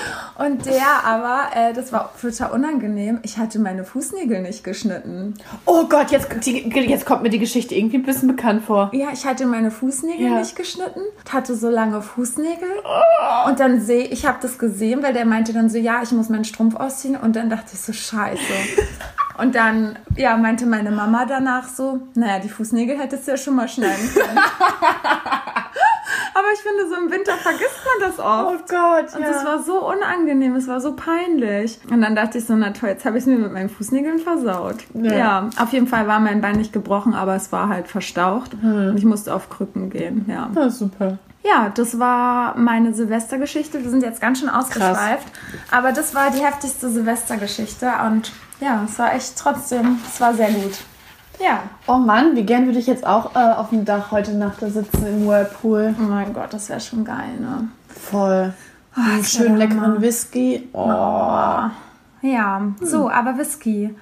[0.45, 5.35] Und der aber, äh, das war total unangenehm, ich hatte meine Fußnägel nicht geschnitten.
[5.67, 8.91] Oh Gott, jetzt, die, jetzt kommt mir die Geschichte irgendwie ein bisschen bekannt vor.
[8.93, 10.39] Ja, ich hatte meine Fußnägel Ja.
[10.39, 11.01] nicht geschnitten,
[11.31, 12.69] hatte so lange Fußnägel.
[13.47, 16.29] Und dann sehe ich, habe das gesehen, weil der meinte dann so, ja, ich muss
[16.29, 17.17] meinen Strumpf ausziehen.
[17.17, 18.43] Und dann dachte ich so, scheiße.
[19.39, 23.57] Und dann, ja, meinte meine Mama danach so, naja, die Fußnägel hättest du ja schon
[23.57, 24.39] mal schneiden können.
[26.35, 28.65] Aber ich finde, so im Winter vergisst man das oft.
[28.71, 29.33] Oh Gott, Und ja.
[29.33, 31.79] das war so unangenehm, es war so peinlich.
[31.91, 34.19] Und dann dachte ich so, na toll, jetzt habe ich es mir mit meinen Fußnägeln
[34.19, 34.77] versaut.
[34.95, 35.13] Ja.
[35.13, 35.51] Ja.
[35.59, 38.53] auf jeden Fall war mein Bein nicht gebrochen, aber es war halt verstaucht.
[38.61, 38.91] Hm.
[38.91, 40.51] Und ich musste auf Krücken gehen, ja.
[40.55, 41.19] Ja, super.
[41.45, 43.83] Ja, das war meine Silvestergeschichte.
[43.83, 45.27] Wir sind jetzt ganz schön ausgeschweift.
[45.71, 47.91] Aber das war die heftigste Silvestergeschichte.
[48.07, 50.73] Und ja, es war echt trotzdem, es war sehr gut.
[51.43, 51.65] Ja.
[51.87, 54.69] Oh Mann, wie gern würde ich jetzt auch äh, auf dem Dach heute Nacht da
[54.69, 55.95] sitzen im Whirlpool.
[55.99, 57.69] Oh mein Gott, das wäre schon geil, ne?
[57.89, 58.53] Voll.
[58.95, 60.01] Einen das wär schönen leckeren Hammer.
[60.01, 60.69] Whisky.
[60.73, 61.71] Oh.
[62.23, 63.95] Ja, so, aber Whisky.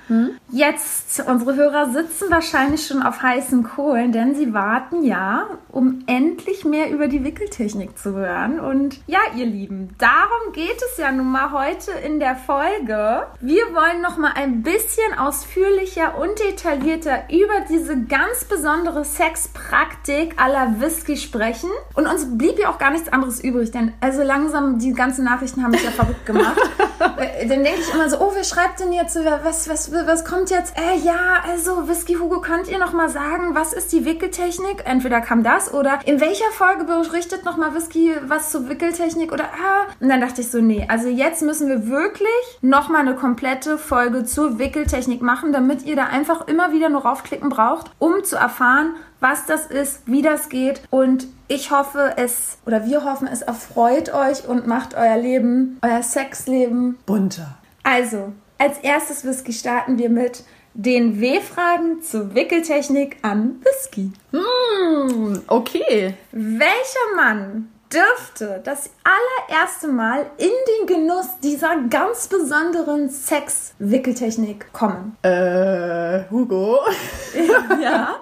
[0.50, 6.64] Jetzt, unsere Hörer sitzen wahrscheinlich schon auf heißen Kohlen, denn sie warten ja, um endlich
[6.64, 8.60] mehr über die Wickeltechnik zu hören.
[8.60, 13.26] Und ja, ihr Lieben, darum geht es ja nun mal heute in der Folge.
[13.40, 20.80] Wir wollen noch mal ein bisschen ausführlicher und detaillierter über diese ganz besondere Sexpraktik aller
[20.80, 21.70] Whisky sprechen.
[21.94, 25.62] Und uns blieb ja auch gar nichts anderes übrig, denn also langsam, die ganzen Nachrichten
[25.62, 26.60] haben mich ja verrückt gemacht.
[27.16, 29.16] Äh, Dann denke ich immer so, oh, wer schreibt denn jetzt?
[29.16, 30.76] Was, was, was kommt jetzt?
[30.76, 34.82] Äh, ja, also Whisky Hugo, könnt ihr noch mal sagen, was ist die Wickeltechnik?
[34.84, 39.44] Entweder kam das oder in welcher Folge berichtet noch mal Whisky was zur Wickeltechnik oder
[39.44, 39.86] ah.
[40.00, 43.78] Und dann dachte ich so, nee, also jetzt müssen wir wirklich noch mal eine komplette
[43.78, 48.36] Folge zur Wickeltechnik machen, damit ihr da einfach immer wieder nur raufklicken braucht, um zu
[48.36, 53.42] erfahren, was das ist, wie das geht und ich hoffe es oder wir hoffen es
[53.42, 57.59] erfreut euch und macht euer Leben, euer Sexleben Bunter.
[57.82, 64.12] Also, als erstes Whisky starten wir mit den W-Fragen zur Wickeltechnik an Whisky.
[64.30, 66.14] Hm, okay.
[66.32, 75.16] Welcher Mann dürfte das allererste Mal in den Genuss dieser ganz besonderen Sex-Wickeltechnik kommen?
[75.22, 76.78] Äh, Hugo.
[77.82, 78.16] Ja.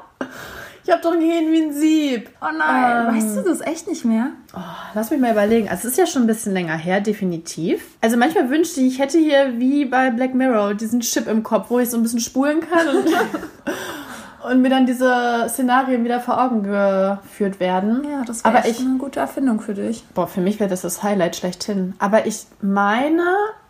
[0.88, 2.30] Ich hab doch ein Gehirn wie ein Sieb.
[2.40, 3.14] Oh nein, Ähm.
[3.14, 4.28] weißt du das echt nicht mehr?
[4.56, 4.60] Oh,
[4.94, 5.68] lass mich mal überlegen.
[5.68, 7.82] Also es ist ja schon ein bisschen länger her, definitiv.
[8.00, 11.66] Also manchmal wünschte ich, ich hätte hier wie bei Black Mirror diesen Chip im Kopf,
[11.68, 13.04] wo ich so ein bisschen spulen kann und,
[14.50, 18.06] und mir dann diese Szenarien wieder vor Augen geführt werden.
[18.10, 20.04] Ja, das wäre Aber echt ich, eine gute Erfindung für dich.
[20.14, 21.92] boah, für mich wäre das das Highlight schlechthin.
[21.98, 23.24] Aber ich meine,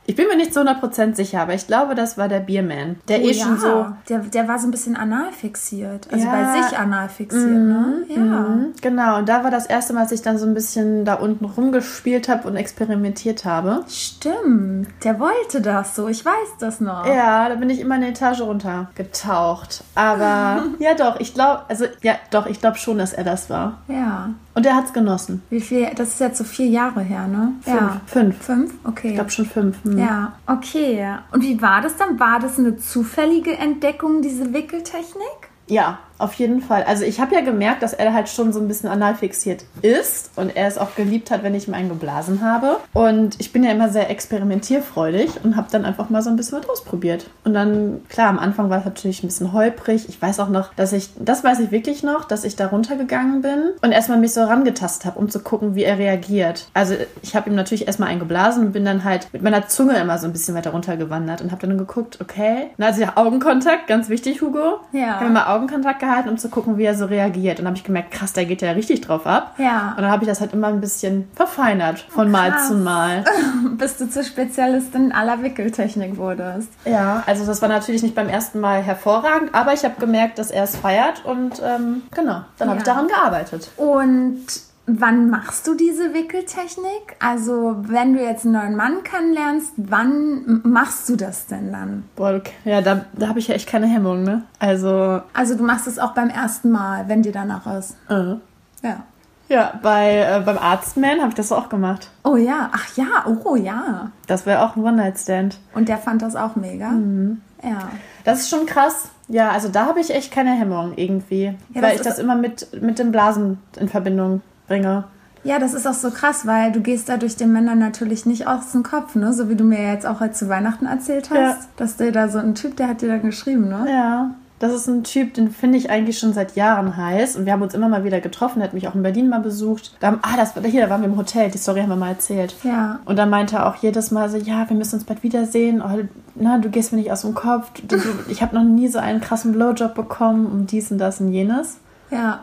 [0.08, 2.96] ich bin mir nicht zu 100% sicher, aber ich glaube, das war der Bierman.
[3.08, 6.08] Der eh schon so Der, der war so ein bisschen anal fixiert.
[6.10, 6.32] Also Ja.
[6.32, 8.04] bei sich anal fixiert, ne?
[8.08, 8.16] Ja.
[8.16, 11.14] Mhm, Genau, und da war das erste Mal, als ich dann so ein bisschen da
[11.14, 13.84] unten rumgespielt habe und experimentiert habe.
[13.86, 16.08] Stimmt, der wollte das so.
[16.08, 17.06] Ich weiß das noch.
[17.06, 19.84] Ja, da bin ich immer eine Etage runtergetaucht.
[19.94, 23.78] Aber ja, doch, ich glaube, also ja, doch, ich glaube schon, dass er das war.
[23.88, 24.30] Ja.
[24.58, 25.40] Und er hat's genossen.
[25.50, 25.88] Wie viel?
[25.94, 27.52] Das ist jetzt so vier Jahre her, ne?
[27.64, 28.00] Ja.
[28.06, 28.42] Fünf.
[28.42, 28.44] Fünf.
[28.44, 28.74] Fünf?
[28.82, 29.10] Okay.
[29.10, 29.84] Ich glaube schon fünf.
[29.84, 29.96] Hm.
[29.96, 31.14] ja, okay.
[31.30, 32.18] Und wie war das dann?
[32.18, 35.48] War das eine zufällige Entdeckung, diese Wickeltechnik?
[35.68, 36.84] Ja, auf jeden Fall.
[36.84, 40.30] Also ich habe ja gemerkt, dass er halt schon so ein bisschen anal fixiert ist
[40.36, 42.78] und er es auch geliebt hat, wenn ich ihm einen geblasen habe.
[42.92, 46.58] Und ich bin ja immer sehr experimentierfreudig und habe dann einfach mal so ein bisschen
[46.58, 47.30] was ausprobiert.
[47.44, 50.08] Und dann, klar, am Anfang war es natürlich ein bisschen holprig.
[50.08, 53.42] Ich weiß auch noch, dass ich, das weiß ich wirklich noch, dass ich da runtergegangen
[53.42, 56.68] bin und erstmal mich so rangetastet habe, um zu gucken, wie er reagiert.
[56.74, 59.96] Also ich habe ihm natürlich erstmal einen geblasen und bin dann halt mit meiner Zunge
[59.96, 62.70] immer so ein bisschen weiter runtergewandert und habe dann geguckt, okay.
[62.76, 64.80] Na, also ja, Augenkontakt, ganz wichtig, Hugo.
[64.92, 65.20] Ja.
[65.20, 67.58] Haben wir mal Augenkontakt gehalten, um zu gucken, wie er so reagiert.
[67.58, 69.54] Und dann habe ich gemerkt, krass, der geht ja richtig drauf ab.
[69.58, 69.94] Ja.
[69.96, 72.68] Und dann habe ich das halt immer ein bisschen verfeinert von Mal krass.
[72.68, 73.24] zu Mal.
[73.78, 76.68] Bis du zur Spezialistin aller Wickeltechnik wurdest.
[76.84, 80.50] Ja, also das war natürlich nicht beim ersten Mal hervorragend, aber ich habe gemerkt, dass
[80.50, 82.94] er es feiert und ähm, genau, dann habe ich Ja.
[82.94, 83.70] daran gearbeitet.
[83.76, 84.40] Und
[84.88, 87.16] wann machst du diese Wickeltechnik?
[87.20, 92.04] Also, wenn du jetzt einen neuen Mann kennenlernst, wann machst du das denn dann?
[92.16, 94.42] Boah, ja, da, da habe ich ja echt keine Hemmung, ne?
[94.58, 97.96] Also, Also, du machst es auch beim ersten Mal, wenn dir danach ist.
[98.08, 98.34] äh.
[98.82, 99.02] Ja.
[99.48, 102.10] ja, bei, äh, beim Arztman habe ich das auch gemacht.
[102.22, 104.12] Oh ja, ach ja, oh ja.
[104.28, 105.58] Das wäre auch ein One-Night-Stand.
[105.74, 106.90] Und der fand das auch mega.
[106.90, 107.40] Mhm.
[107.64, 107.88] Ja.
[108.24, 109.08] Das ist schon krass.
[109.26, 111.56] Ja, also da habe ich echt keine Hemmung irgendwie.
[111.74, 115.04] Ja, weil ich das immer mit, mit dem Blasen in Verbindung bringe.
[115.44, 118.72] Ja, das ist auch so krass, weil du gehst dadurch den Männern natürlich nicht aus
[118.72, 119.32] dem Kopf, ne?
[119.32, 121.56] So wie du mir jetzt auch halt zu Weihnachten erzählt hast, Ja.
[121.76, 123.86] dass der da so ein Typ, der hat dir da geschrieben, ne?
[123.88, 124.30] Ja.
[124.60, 127.36] Das ist ein Typ, den finde ich eigentlich schon seit Jahren heiß.
[127.36, 128.60] Und wir haben uns immer mal wieder getroffen.
[128.60, 129.96] Er hat mich auch in Berlin mal besucht.
[130.00, 131.48] Da haben, ah, das war hier, da waren wir im Hotel.
[131.48, 132.56] Die Story haben wir mal erzählt.
[132.64, 132.98] Ja.
[133.04, 135.80] Und dann meinte er auch jedes Mal so, ja, wir müssen uns bald wiedersehen.
[135.80, 136.00] Oh,
[136.34, 137.70] na, du gehst mir nicht aus dem Kopf.
[137.86, 141.20] Du, du, ich habe noch nie so einen krassen Blowjob bekommen und dies und das
[141.20, 141.78] und jenes.
[142.10, 142.40] Ja.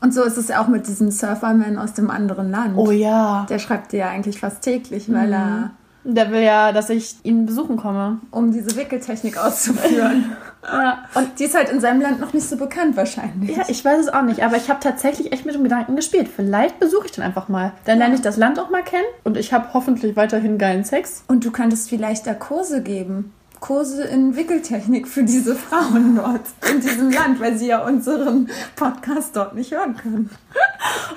[0.00, 2.76] Und so ist es ja auch mit diesem Surferman aus dem anderen Land.
[2.76, 3.46] Oh ja.
[3.48, 5.70] Der schreibt dir ja eigentlich fast täglich, weil er,
[6.04, 8.18] Der will ja, dass ich ihn besuchen komme.
[8.30, 10.24] um diese Wickeltechnik auszuführen.
[10.70, 11.04] Ja.
[11.14, 13.56] Und die ist halt in seinem Land noch nicht so bekannt wahrscheinlich.
[13.56, 16.28] Ja, ich weiß es auch nicht, aber ich habe tatsächlich echt mit dem Gedanken gespielt.
[16.34, 17.72] Vielleicht besuche ich den einfach mal.
[17.84, 21.22] Dann lerne ich das Land auch mal kennen und ich habe hoffentlich weiterhin geilen Sex.
[21.28, 23.32] Und du könntest vielleicht da Kurse geben.
[23.60, 29.34] Kurse in Wickeltechnik für diese Frauen dort in diesem Land, weil sie ja unseren Podcast
[29.36, 30.30] dort nicht hören können.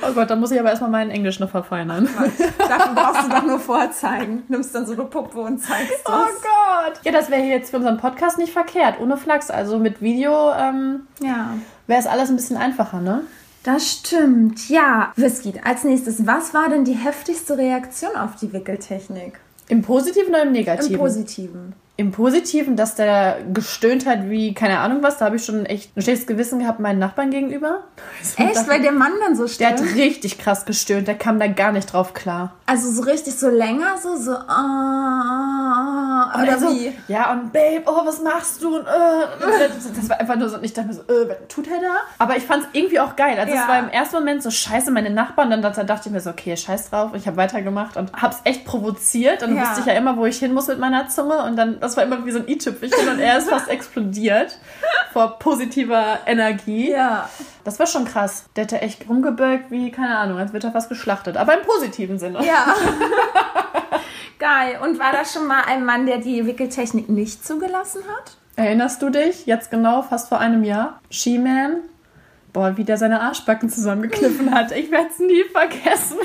[0.07, 2.09] Oh Gott, da muss ich aber erstmal meinen Englisch noch verfeinern.
[2.57, 4.43] Dafür brauchst du doch nur vorzeigen.
[4.47, 6.13] Nimmst dann so eine Puppe und zeigst das.
[6.13, 6.99] Oh Gott!
[7.03, 9.49] Ja, das wäre jetzt für unseren Podcast nicht verkehrt, ohne Flachs.
[9.51, 11.53] Also mit Video ähm, Ja.
[11.87, 13.21] wäre es alles ein bisschen einfacher, ne?
[13.63, 14.67] Das stimmt.
[14.69, 15.13] Ja.
[15.15, 19.39] Whisky, als nächstes, was war denn die heftigste Reaktion auf die Wickeltechnik?
[19.67, 20.93] Im Positiven oder im Negativen?
[20.95, 21.73] Im Positiven.
[22.01, 25.95] Im Positiven, dass der gestöhnt hat wie keine Ahnung was, da habe ich schon echt
[25.95, 27.81] ein schlechtes Gewissen gehabt meinen Nachbarn gegenüber.
[28.23, 28.67] So Echt?
[28.67, 31.93] Weil der Mann dann so der hat richtig krass gestöhnt, der kam da gar nicht
[31.93, 32.53] drauf klar.
[32.65, 36.91] Also so richtig so länger, so, so, ah, oder Also, wie?
[37.07, 38.77] Ja, und Babe, oh, was machst du?
[38.77, 41.35] Und, äh, das, das war einfach nur so, und ich dachte mir so, äh, was
[41.49, 41.95] tut er da?
[42.17, 43.37] Aber ich fand es irgendwie auch geil.
[43.37, 43.63] Also Ja.
[43.63, 46.29] es war im ersten Moment so scheiße, meine Nachbarn, dann, dann dachte ich mir so,
[46.29, 47.11] okay, scheiß drauf.
[47.11, 49.43] Und ich habe weitergemacht und hab's echt provoziert.
[49.43, 49.61] Und Ja.
[49.63, 51.43] wusste ich ja immer, wo ich hin muss mit meiner Zunge.
[51.43, 54.57] Und dann, das war immer wie so ein i-Tüpfelchen und er ist fast explodiert
[55.11, 56.91] vor positiver Energie.
[56.91, 57.29] Ja.
[57.65, 58.45] Das war schon krass.
[58.55, 61.35] Der hätte echt rumgebölkt wie, keine Ahnung, als wird er fast geschlachtet.
[61.35, 62.45] Aber im positiven Sinne.
[62.45, 62.75] Ja.
[64.39, 64.79] Geil.
[64.81, 68.37] Und war da schon mal ein Mann, der die Wickeltechnik nicht zugelassen hat?
[68.55, 71.01] Erinnerst du dich, jetzt genau, fast vor einem Jahr?
[71.09, 71.81] She-Man?
[72.53, 74.71] Boah, wie der seine Arschbacken zusammengekniffen hat.
[74.71, 76.17] Ich werde es nie vergessen.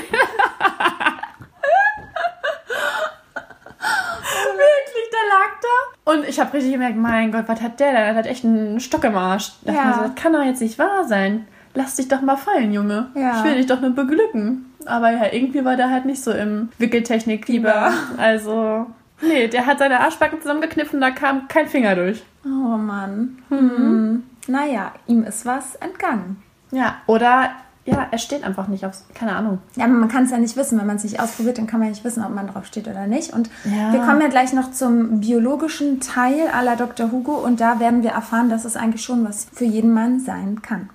[4.57, 6.11] Wirklich, der lag da.
[6.13, 7.95] Und ich habe richtig gemerkt, mein Gott, was hat der denn?
[7.95, 9.51] Der hat echt einen Stock im Arsch.
[9.63, 9.93] Da Ja.
[9.93, 11.47] so, das kann doch jetzt nicht wahr sein.
[11.73, 13.11] Lass dich doch mal fallen, Junge.
[13.13, 13.37] Ja.
[13.39, 14.73] Ich will dich doch nur beglücken.
[14.85, 17.91] Aber ja, irgendwie war der halt nicht so im Wickeltechnik-Fieber.
[18.17, 18.87] Also,
[19.21, 22.23] nee, der hat seine Arschbacken zusammengekniffen, da kam kein Finger durch.
[22.45, 23.37] Oh Mann.
[23.49, 24.23] Hm.
[24.47, 26.41] Naja, ihm ist was entgangen.
[26.71, 27.51] Ja, oder
[27.87, 29.59] ja, er steht einfach nicht aufs, keine Ahnung.
[29.77, 30.77] Ja, man kann es ja nicht wissen.
[30.77, 32.87] Wenn man es nicht ausprobiert, dann kann man ja nicht wissen, ob man drauf steht
[32.87, 33.33] oder nicht.
[33.33, 33.93] Und Ja.
[33.93, 37.11] wir kommen ja gleich noch zum biologischen Teil aller Dr.
[37.11, 40.61] Hugo und da werden wir erfahren, dass es eigentlich schon was für jeden Mann sein
[40.61, 40.89] kann.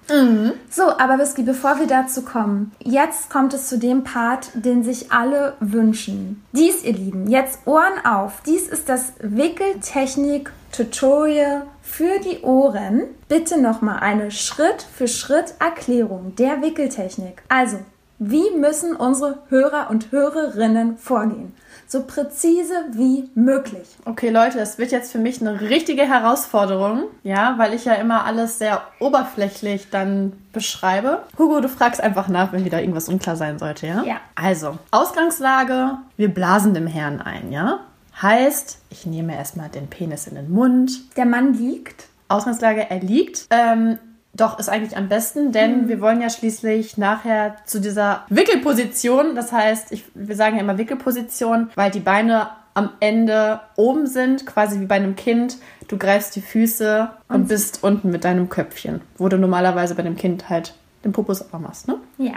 [0.71, 5.11] So, aber Whisky, bevor wir dazu kommen, jetzt kommt es zu dem Part, den sich
[5.13, 6.43] alle wünschen.
[6.53, 8.43] Dies, ihr Lieben, jetzt Ohren auf.
[8.45, 13.03] Dies ist das Wickeltechnik-Tutorial für die Ohren.
[13.29, 17.43] Bitte nochmal eine Schritt-für-Schritt-Erklärung der Wickeltechnik.
[17.51, 17.81] Also,
[18.19, 21.55] wie müssen unsere Hörer und Hörerinnen vorgehen?
[21.87, 23.87] So präzise wie möglich.
[24.07, 28.25] Okay, Leute, das wird jetzt für mich eine richtige Herausforderung, ja, weil ich ja immer
[28.25, 31.25] alles sehr oberflächlich dann beschreibe.
[31.39, 34.03] Hugo, du fragst einfach nach, wenn wieder irgendwas unklar sein sollte, ja?
[34.05, 34.17] Ja.
[34.35, 37.81] Also, Ausgangslage, wir blasen dem Herrn ein, ja?
[38.23, 42.07] Heißt, ich nehme erstmal den Penis in den Mund, Der Mann liegt.
[42.29, 43.47] Ausgangslage, er liegt.
[43.51, 43.99] Ähm,
[44.35, 49.53] doch, ist eigentlich am besten, denn wir wollen ja schließlich nachher zu dieser Wickelposition, das
[49.53, 54.81] heißt, ich, wir sagen ja immer Wickelposition, weil die Beine am Ende oben sind, quasi
[54.81, 55.59] wie bei einem Kind.
[55.89, 60.17] Du greifst die Füße und bist unten mit deinem Köpfchen, wo du normalerweise bei dem
[60.17, 60.73] Kind halt
[61.05, 61.97] den Popos auch machst, ne?
[62.17, 62.35] Ja.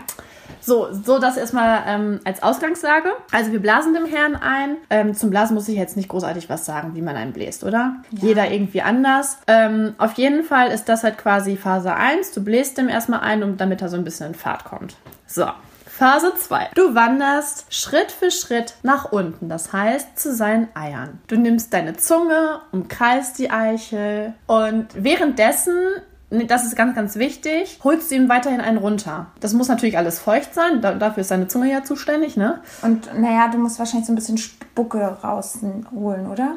[0.61, 3.09] So, so das erstmal ähm, als Ausgangslage.
[3.31, 4.77] Also wir blasen dem Herrn ein.
[4.89, 7.97] Ähm, zum Blasen muss ich jetzt nicht großartig was sagen, wie man einen bläst, oder?
[8.09, 9.37] Jeder irgendwie anders.
[9.47, 12.31] Ähm, auf jeden Fall ist das halt quasi Phase 1.
[12.31, 14.95] Du bläst dem erstmal ein, um, damit er so ein bisschen in Fahrt kommt.
[15.27, 15.45] So.
[15.97, 16.71] Phase 2.
[16.75, 21.21] Du wanderst Schritt für Schritt nach unten, das heißt zu seinen Eiern.
[21.27, 25.77] Du nimmst deine Zunge, umkreist die Eichel und währenddessen
[26.47, 27.79] Das ist ganz, ganz wichtig.
[27.83, 29.27] Holst du ihm weiterhin einen runter.
[29.39, 30.81] Das muss natürlich alles feucht sein.
[30.81, 32.59] Da, dafür ist deine Zunge ja zuständig, ne?
[32.81, 36.55] Und naja, du musst wahrscheinlich so ein bisschen Spucke rausholen, oder?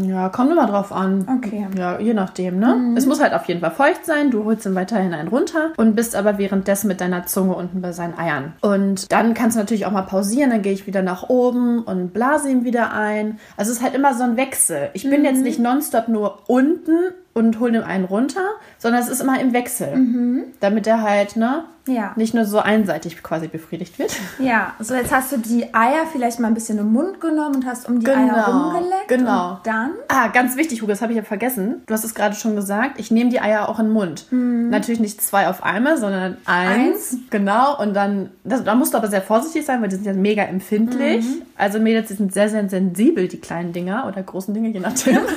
[0.00, 1.26] Ja, kommt immer drauf an.
[1.38, 1.66] Okay.
[1.76, 2.94] Ja, je nachdem, ne?
[2.96, 4.30] Es muss halt auf jeden Fall feucht sein.
[4.30, 7.92] Du holst ihm weiterhin einen runter und bist aber währenddessen mit deiner Zunge unten bei
[7.92, 8.54] seinen Eiern.
[8.60, 10.50] Und dann kannst du natürlich auch mal pausieren.
[10.50, 13.38] Dann gehe ich wieder nach oben und blase ihm wieder ein.
[13.56, 14.90] Also es ist halt immer so ein Wechsel.
[14.94, 18.40] Ich bin jetzt nicht nonstop nur unten und hole ihm einen runter,
[18.78, 20.44] sondern es ist immer im Wechsel.
[20.60, 21.64] Damit er halt, ne?
[21.88, 22.12] Ja.
[22.16, 24.10] Nicht nur so einseitig quasi befriedigt wird.
[24.40, 27.64] Ja, so jetzt hast du die Eier vielleicht mal ein bisschen im Mund genommen und
[27.66, 29.06] hast um die Eier Genau, rumgeleckt.
[29.06, 29.50] genau.
[29.52, 29.90] Und dann?
[30.08, 31.82] Ah, ganz wichtig, Hugo, das habe ich ja vergessen.
[31.86, 32.98] Du hast es gerade schon gesagt.
[32.98, 34.26] Ich nehme die Eier auch in den Mund.
[34.32, 37.12] Natürlich nicht zwei auf einmal, sondern eins.
[37.12, 37.16] Eins.
[37.30, 37.80] Genau.
[37.80, 40.42] Und dann, das, da musst du aber sehr vorsichtig sein, weil die sind ja mega
[40.42, 41.24] empfindlich.
[41.56, 45.18] Also Mädels, die sind sehr, sehr sensibel, die kleinen Dinger oder großen Dinge, je nachdem.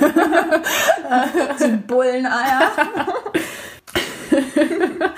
[1.89, 2.71] Bulleneier.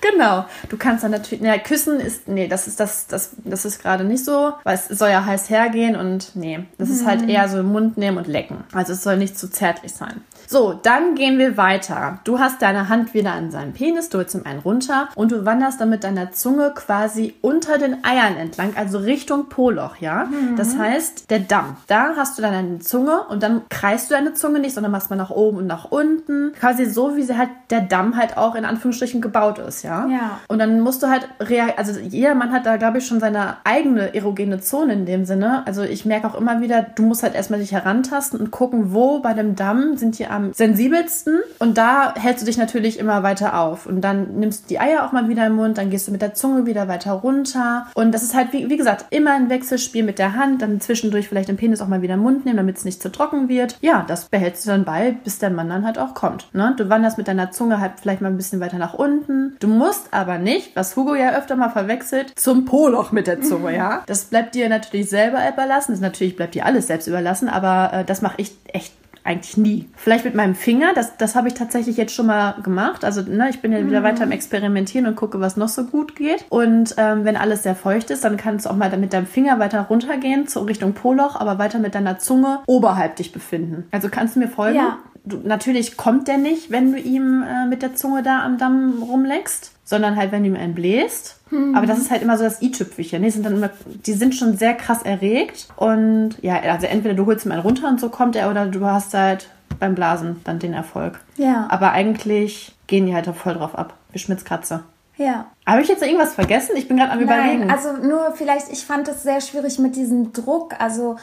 [0.00, 0.44] genau.
[0.68, 4.04] Du kannst dann natürlich, naja, küssen ist, nee, das ist das, das, das ist gerade
[4.04, 7.58] nicht so, weil es soll ja heiß hergehen und nee, das ist halt eher so
[7.58, 8.64] im Mund nehmen und lecken.
[8.72, 10.22] Also es soll nicht zu zärtlich sein.
[10.52, 12.18] So, dann gehen wir weiter.
[12.24, 15.44] Du hast deine Hand wieder an seinen Penis, du holst ihm einen runter und du
[15.44, 20.28] wanderst dann mit deiner Zunge quasi unter den Eiern entlang, also Richtung Poloch, ja?
[20.56, 21.76] Das heißt, der Damm.
[21.86, 25.08] Da hast du dann deine Zunge und dann kreist du deine Zunge nicht, sondern machst
[25.08, 26.50] mal nach oben und nach unten.
[26.58, 30.08] Quasi so, wie sie halt der Damm halt auch in Anführungsstrichen gebaut ist, ja?
[30.08, 30.40] Ja.
[30.48, 31.28] Und dann musst du halt
[31.76, 35.64] also jeder Mann hat da, glaube ich, schon seine eigene erogene Zone in dem Sinne.
[35.68, 39.20] Also ich merke auch immer wieder, du musst halt erstmal dich herantasten und gucken, wo
[39.20, 41.40] bei dem Damm sind die am sensibelsten.
[41.58, 43.86] Und da hältst du dich natürlich immer weiter auf.
[43.86, 46.22] Und dann nimmst du die Eier auch mal wieder im Mund, dann gehst du mit
[46.22, 47.86] der Zunge wieder weiter runter.
[47.94, 51.28] Und das ist halt, wie, wie gesagt, immer ein Wechselspiel mit der Hand, dann zwischendurch
[51.28, 53.76] vielleicht den Penis auch mal wieder im Mund nehmen, damit es nicht zu trocken wird.
[53.80, 56.48] Ja, das behältst du dann bei, bis der Mann dann halt auch kommt.
[56.52, 56.74] Ne?
[56.76, 59.56] Du wanderst mit deiner Zunge halt vielleicht mal ein bisschen weiter nach unten.
[59.60, 63.74] Du musst aber nicht, was Hugo ja öfter mal verwechselt, zum Poloch mit der Zunge,
[63.76, 64.02] ja.
[64.06, 65.92] Das bleibt dir natürlich selber überlassen.
[65.92, 68.92] Das natürlich bleibt dir alles selbst überlassen, aber äh, das mache ich echt
[69.24, 69.88] eigentlich nie.
[69.96, 73.04] Vielleicht mit meinem Finger, das, das habe ich tatsächlich jetzt schon mal gemacht.
[73.04, 76.16] Also ne, ich bin ja wieder weiter am Experimentieren und gucke, was noch so gut
[76.16, 76.44] geht.
[76.48, 79.58] Und ähm, wenn alles sehr feucht ist, dann kannst du auch mal mit deinem Finger
[79.58, 83.86] weiter runtergehen, zur Richtung Poloch, aber weiter mit deiner Zunge oberhalb dich befinden.
[83.90, 84.76] Also kannst du mir folgen?
[84.76, 84.98] Ja.
[85.30, 89.02] Du, natürlich kommt der nicht, wenn du ihm äh, mit der Zunge da am Damm
[89.02, 91.40] rumleckst, sondern halt, wenn du ihm einen bläst.
[91.74, 93.22] Aber das ist halt immer so das i-Tüpfelchen.
[93.22, 93.70] Die sind dann immer,
[94.06, 95.66] die sind schon sehr krass erregt.
[95.74, 98.84] Und ja, also entweder du holst ihm einen runter und so kommt er, oder du
[98.86, 99.48] hast halt
[99.80, 101.18] beim Blasen dann den Erfolg.
[101.36, 101.66] Ja.
[101.68, 103.94] Aber eigentlich gehen die halt auch voll drauf ab.
[104.12, 104.84] Wie Schmitzkatze.
[105.16, 105.46] Ja.
[105.66, 106.76] Habe ich jetzt irgendwas vergessen?
[106.76, 107.66] Ich bin gerade am überlegen.
[107.66, 110.74] Nein, also nur vielleicht, ich fand es sehr schwierig mit diesem Druck.
[110.78, 111.16] Also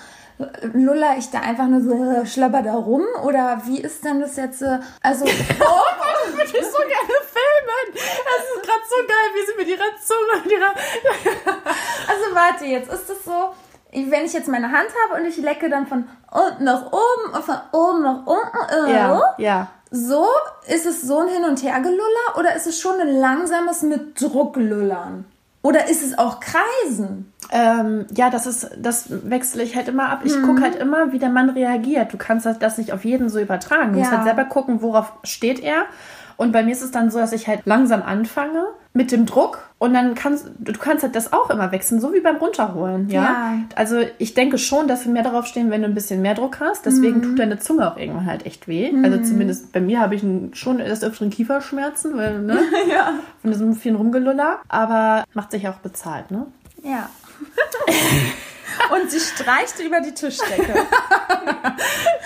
[0.73, 4.36] luller ich da einfach nur so äh, schlabber da rum oder wie ist denn das
[4.36, 4.62] jetzt?
[4.62, 7.93] äh, Also Oh, ich würde so gerne filmen.
[7.93, 10.73] Das ist gerade so geil, wie sie mit ihrer Zunge und ihrer.
[12.10, 13.54] Also warte, jetzt ist es so,
[13.91, 17.43] wenn ich jetzt meine Hand habe und ich lecke dann von unten nach oben und
[17.43, 19.67] von oben nach unten, äh, Ja, ja.
[19.91, 20.26] so
[20.67, 25.26] ist es so ein Hin- und Hergeluller oder ist es schon ein langsames mit Drucklullern?
[25.62, 27.32] Oder ist es auch Kreisen?
[27.52, 30.22] Ähm, ja, das ist, das wechsle ich halt immer ab.
[30.24, 32.13] Ich gucke halt immer, wie der Mann reagiert.
[32.13, 33.93] Du kannst das, nicht auf jeden so übertragen.
[33.93, 34.17] Du musst Ja.
[34.17, 35.84] halt selber gucken, worauf steht er.
[36.38, 38.63] Und bei mir ist es dann so, dass ich halt langsam anfange
[38.97, 42.19] mit dem Druck und dann kannst du kannst halt das auch immer wechseln, so wie
[42.19, 43.23] beim Runterholen, ja.
[43.23, 43.60] Ja.
[43.75, 46.60] Also ich denke schon, dass wir mehr darauf stehen, wenn du ein bisschen mehr Druck
[46.60, 46.86] hast.
[46.88, 48.91] Deswegen tut deine Zunge auch irgendwann halt echt weh.
[49.03, 52.60] Also zumindest bei mir habe ich schon des öfteren Kieferschmerzen, weil, ne?
[52.89, 53.13] Ja.
[53.41, 54.60] Von diesem vielen Rumgeluller.
[54.67, 56.47] Aber macht sich auch bezahlt, ne?
[56.83, 57.10] Ja.
[58.91, 60.73] Und sie streicht über die Tischdecke.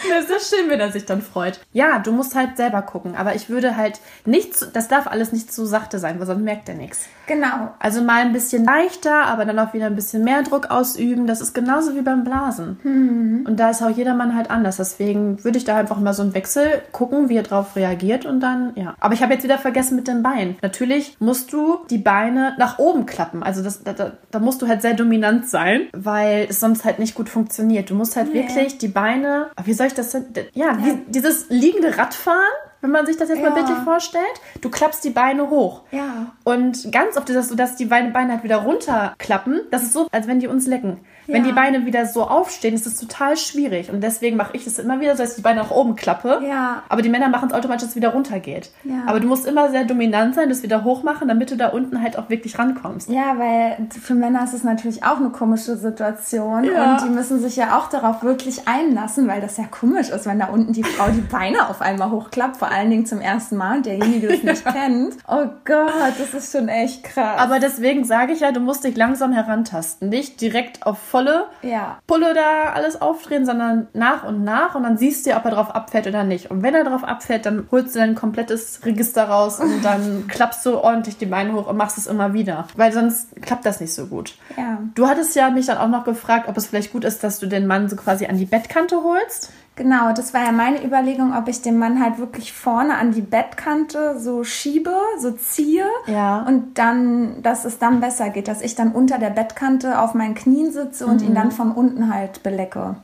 [0.10, 1.60] Das ist schön, wenn er sich dann freut.
[1.74, 3.16] Ja, du musst halt selber gucken.
[3.16, 6.42] Aber ich würde halt nicht, zu, das darf alles nicht zu sachte sein, weil sonst
[6.42, 7.08] merkt er nichts.
[7.28, 7.74] Genau.
[7.80, 11.28] Also mal ein bisschen leichter, aber dann auch wieder ein bisschen mehr Druck ausüben.
[11.28, 13.44] Das ist genauso wie beim Blasen.
[13.46, 14.78] Und da ist auch jedermann halt anders.
[14.78, 18.40] Deswegen würde ich da einfach mal so einen Wechsel gucken, wie er drauf reagiert und
[18.42, 18.96] dann, ja.
[19.00, 20.58] Aber ich habe jetzt wieder vergessen mit den Beinen.
[20.62, 23.44] Natürlich musst du die Beine nach oben klappen.
[23.44, 27.00] Also das, da, da, da musst du halt sehr dominant sein, weil es sonst halt
[27.00, 27.90] nicht gut funktioniert.
[27.90, 28.44] Du musst halt Nee.
[28.48, 30.26] wirklich die Beine, wie soll ich das denn?
[30.54, 32.38] Ja, wie, dieses liegende Radfahren,
[32.82, 33.54] wenn man sich das jetzt mal Ja.
[33.54, 34.24] bildlich vorstellt.
[34.62, 35.82] Du klappst die Beine hoch.
[35.92, 36.32] Ja.
[36.44, 39.62] Und ganz oft ist das so, dass die Beine halt wieder runterklappen.
[39.72, 41.00] Das ist so, als wenn die uns lecken.
[41.32, 43.92] Wenn die Beine wieder so aufstehen, ist das total schwierig.
[43.92, 46.40] Und deswegen mache ich das immer wieder so, dass ich die Beine nach oben klappe.
[46.48, 46.84] Ja.
[46.90, 48.70] Aber die Männer machen es automatisch, dass es wieder runtergeht.
[48.84, 49.04] Ja.
[49.08, 52.18] Aber du musst immer sehr dominant sein, das wieder hochmachen, damit du da unten halt
[52.18, 53.10] auch wirklich rankommst.
[53.10, 56.94] Ja, weil für Männer ist es natürlich auch eine komische Situation Ja.
[56.94, 60.40] und die müssen sich ja auch darauf wirklich einlassen, weil das ja komisch ist, wenn
[60.40, 63.78] da unten die Frau die Beine auf einmal hochklappt, vor allen Dingen zum ersten Mal
[63.78, 65.16] und derjenige das nicht kennt.
[65.28, 67.40] Oh Gott, das ist schon echt krass.
[67.40, 70.10] Aber deswegen sage ich ja, du musst dich langsam herantasten.
[70.10, 74.98] Nicht direkt auf volle ja, Pulle da alles aufdrehen, sondern nach und nach und dann
[74.98, 76.52] siehst du, ob er drauf abfällt oder nicht.
[76.52, 80.66] Und wenn er drauf abfällt, dann holst du dein komplettes Register raus und dann klappst
[80.66, 82.68] du ordentlich die Beine hoch und machst es immer wieder.
[82.76, 84.36] Weil sonst klappt das nicht so gut.
[84.58, 84.80] ja.
[84.96, 87.48] Du hattest ja mich dann auch noch gefragt, ob es vielleicht gut ist, dass du
[87.48, 89.52] den Mann so quasi an die Bettkante holst.
[89.78, 93.22] Genau, das war ja meine Überlegung, ob ich den Mann halt wirklich vorne an die
[93.22, 96.44] Bettkante so schiebe, so ziehe Ja.
[96.48, 100.36] und dann, dass es dann besser geht, dass ich dann unter der Bettkante auf meinen
[100.36, 102.96] Knien sitze und ihn dann von unten halt belecke.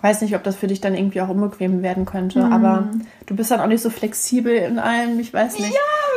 [0.00, 2.88] Weiß nicht, ob das für dich dann irgendwie auch unbequem werden könnte, aber
[3.26, 5.74] du bist dann auch nicht so flexibel in allem, ich weiß nicht.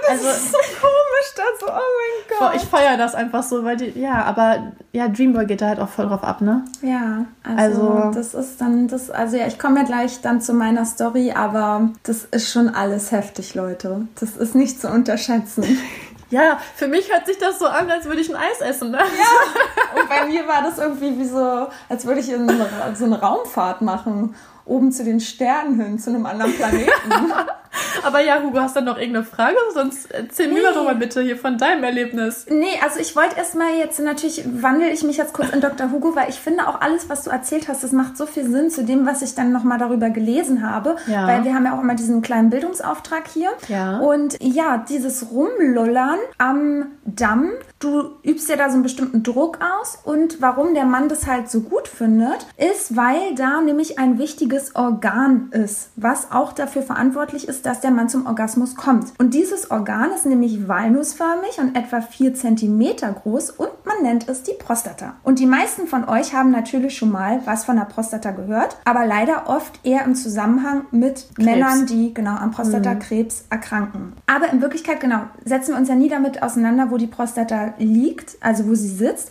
[0.07, 0.98] das ist so komisch,
[1.35, 5.45] das, oh mein Boah, ich feiere das einfach so, weil die, ja, aber ja, Dreamboy
[5.45, 6.63] geht da halt auch voll drauf ab, ne?
[6.81, 10.53] Ja, also, Also- das ist dann, das, also ja, ich komme ja gleich dann zu
[10.53, 14.07] meiner Story, aber das ist schon alles heftig, Leute.
[14.19, 15.63] Das ist nicht zu unterschätzen.
[16.31, 18.91] Ja, für mich hört sich das so an, als würde ich ein Eis essen.
[18.91, 18.99] Ne?
[18.99, 19.99] Ja.
[19.99, 22.47] Und bei mir war das irgendwie wie so, als würde ich in
[22.93, 24.35] so eine Raumfahrt machen
[24.69, 26.89] oben zu den Sternen hin, zu einem anderen Planeten.
[28.03, 29.55] Aber ja, Hugo, hast du noch irgendeine Frage?
[29.73, 30.55] Sonst erzähl nee.
[30.55, 32.45] mir doch mal bitte hier von deinem Erlebnis.
[32.49, 35.91] Nee, also ich wollte erstmal jetzt, natürlich wandle ich mich jetzt kurz in Dr.
[35.91, 38.69] Hugo, weil ich finde auch alles, was du erzählt hast, das macht so viel Sinn
[38.69, 40.95] zu dem, was ich dann nochmal darüber gelesen habe.
[41.07, 41.27] Ja.
[41.27, 43.49] Weil wir haben ja auch immer diesen kleinen Bildungsauftrag hier.
[43.67, 43.99] Ja.
[43.99, 49.97] Und ja, dieses Rumlullern am Damm, du übst ja da so einen bestimmten Druck aus.
[50.03, 54.75] Und warum der Mann das halt so gut findet, ist, weil da nämlich ein wichtiges
[54.75, 59.13] Organ ist, was auch dafür verantwortlich ist, dass der Mann zum Orgasmus kommt.
[59.17, 64.43] Und dieses Organ ist nämlich walnussförmig und etwa 4 cm groß und man nennt es
[64.43, 65.15] die Prostata.
[65.23, 69.05] Und die meisten von euch haben natürlich schon mal was von der Prostata gehört, aber
[69.05, 71.45] leider oft eher im Zusammenhang mit Krebs.
[71.45, 73.45] Männern, die genau am Prostatakrebs mhm.
[73.49, 74.13] erkranken.
[74.27, 78.37] Aber in Wirklichkeit, genau, setzen wir uns ja nie damit auseinander, wo die Prostata liegt,
[78.41, 79.29] also wo sie sitzt.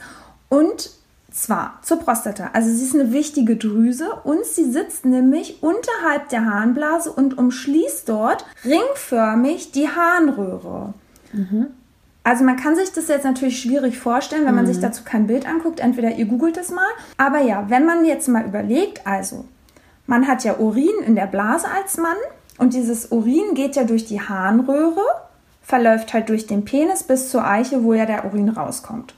[0.48, 0.90] Und
[1.30, 2.50] zwar zur Prostata.
[2.52, 8.08] Also sie ist eine wichtige Drüse und sie sitzt nämlich unterhalb der Harnblase und umschließt
[8.08, 10.94] dort ringförmig die Harnröhre.
[11.32, 11.68] Mhm.
[12.24, 14.82] Also man kann sich das jetzt natürlich schwierig vorstellen, wenn man sich mhm.
[14.82, 15.80] dazu kein Bild anguckt.
[15.80, 16.88] Entweder ihr googelt es mal.
[17.16, 19.44] Aber ja, wenn man jetzt mal überlegt, also
[20.06, 22.16] man hat ja Urin in der Blase als Mann
[22.58, 25.04] und dieses Urin geht ja durch die Harnröhre,
[25.68, 29.14] verläuft halt durch den Penis bis zur Eiche, wo ja der Urin rauskommt.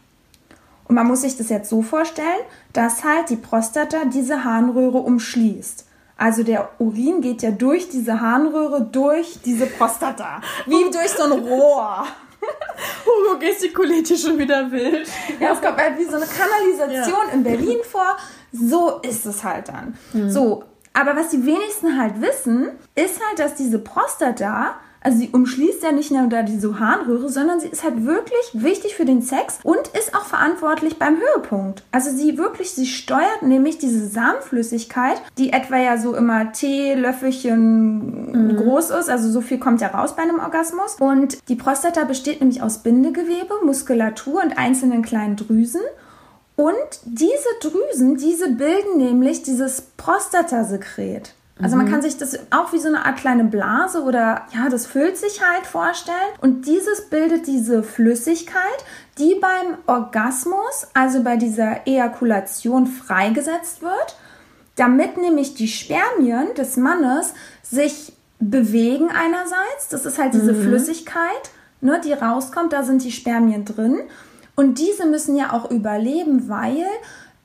[0.89, 2.41] Und man muss sich das jetzt so vorstellen,
[2.73, 5.87] dass halt die Prostata diese Harnröhre umschließt.
[6.17, 10.41] Also der Urin geht ja durch diese Harnröhre, durch diese Prostata.
[10.67, 12.05] Wie durch so ein Rohr.
[13.07, 15.09] Hugo gestikuliert hier schon wieder wild.
[15.39, 17.33] Ja, es kommt halt wie so eine Kanalisation ja.
[17.33, 18.17] in Berlin vor.
[18.53, 19.97] So ist es halt dann.
[20.13, 20.31] Mhm.
[20.31, 25.83] So, aber was die wenigsten halt wissen, ist halt, dass diese Prostata also sie umschließt
[25.83, 29.59] ja nicht nur da diese Harnröhre, sondern sie ist halt wirklich wichtig für den Sex
[29.63, 31.83] und ist auch verantwortlich beim Höhepunkt.
[31.91, 38.57] Also sie wirklich, sie steuert nämlich diese Samenflüssigkeit, die etwa ja so immer Teelöffelchen mhm.
[38.57, 40.97] groß ist, also so viel kommt ja raus bei einem Orgasmus.
[40.99, 45.81] Und die Prostata besteht nämlich aus Bindegewebe, Muskulatur und einzelnen kleinen Drüsen.
[46.57, 51.33] Und diese Drüsen, diese bilden nämlich dieses Prostatasekret.
[51.63, 51.91] Also man mhm.
[51.91, 55.41] kann sich das auch wie so eine Art kleine Blase oder ja, das füllt sich
[55.43, 56.17] halt vorstellen.
[56.41, 58.85] Und dieses bildet diese Flüssigkeit,
[59.19, 64.17] die beim Orgasmus, also bei dieser Ejakulation freigesetzt wird,
[64.77, 69.89] damit nämlich die Spermien des Mannes sich bewegen einerseits.
[69.91, 70.63] Das ist halt diese mhm.
[70.63, 71.51] Flüssigkeit,
[71.81, 74.01] ne, die rauskommt, da sind die Spermien drin.
[74.57, 76.85] Und diese müssen ja auch überleben, weil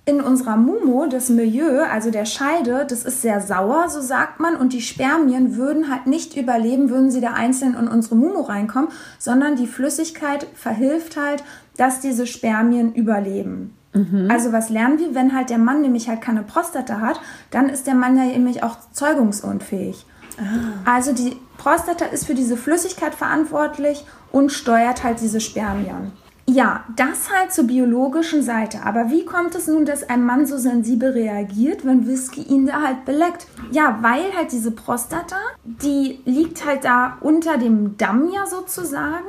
[0.05, 4.55] in unserer Mumu, das Milieu, also der Scheide, das ist sehr sauer, so sagt man,
[4.55, 8.89] und die Spermien würden halt nicht überleben, würden sie da einzeln in unsere Mumu reinkommen,
[9.17, 11.43] sondern die Flüssigkeit verhilft halt,
[11.75, 13.75] dass diese Spermien überleben.
[13.93, 14.27] Mhm.
[14.29, 17.87] Also was lernen wir, wenn halt der Mann nämlich halt keine Prostata hat, dann ist
[17.87, 20.05] der Mann ja nämlich auch zeugungsunfähig.
[20.37, 20.91] Ah.
[20.97, 26.11] Also die Prostata ist für diese Flüssigkeit verantwortlich und steuert halt diese Spermien.
[26.55, 28.83] Ja, das halt zur biologischen Seite.
[28.85, 32.81] Aber wie kommt es nun, dass ein Mann so sensibel reagiert, wenn Whisky ihn da
[32.81, 33.47] halt beleckt?
[33.71, 35.35] Ja, weil halt diese Prostata,
[35.65, 39.25] die liegt halt da unter dem Damm ja sozusagen.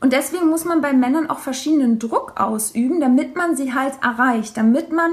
[0.00, 4.56] Und deswegen muss man bei Männern auch verschiedenen Druck ausüben, damit man sie halt erreicht,
[4.56, 5.12] damit man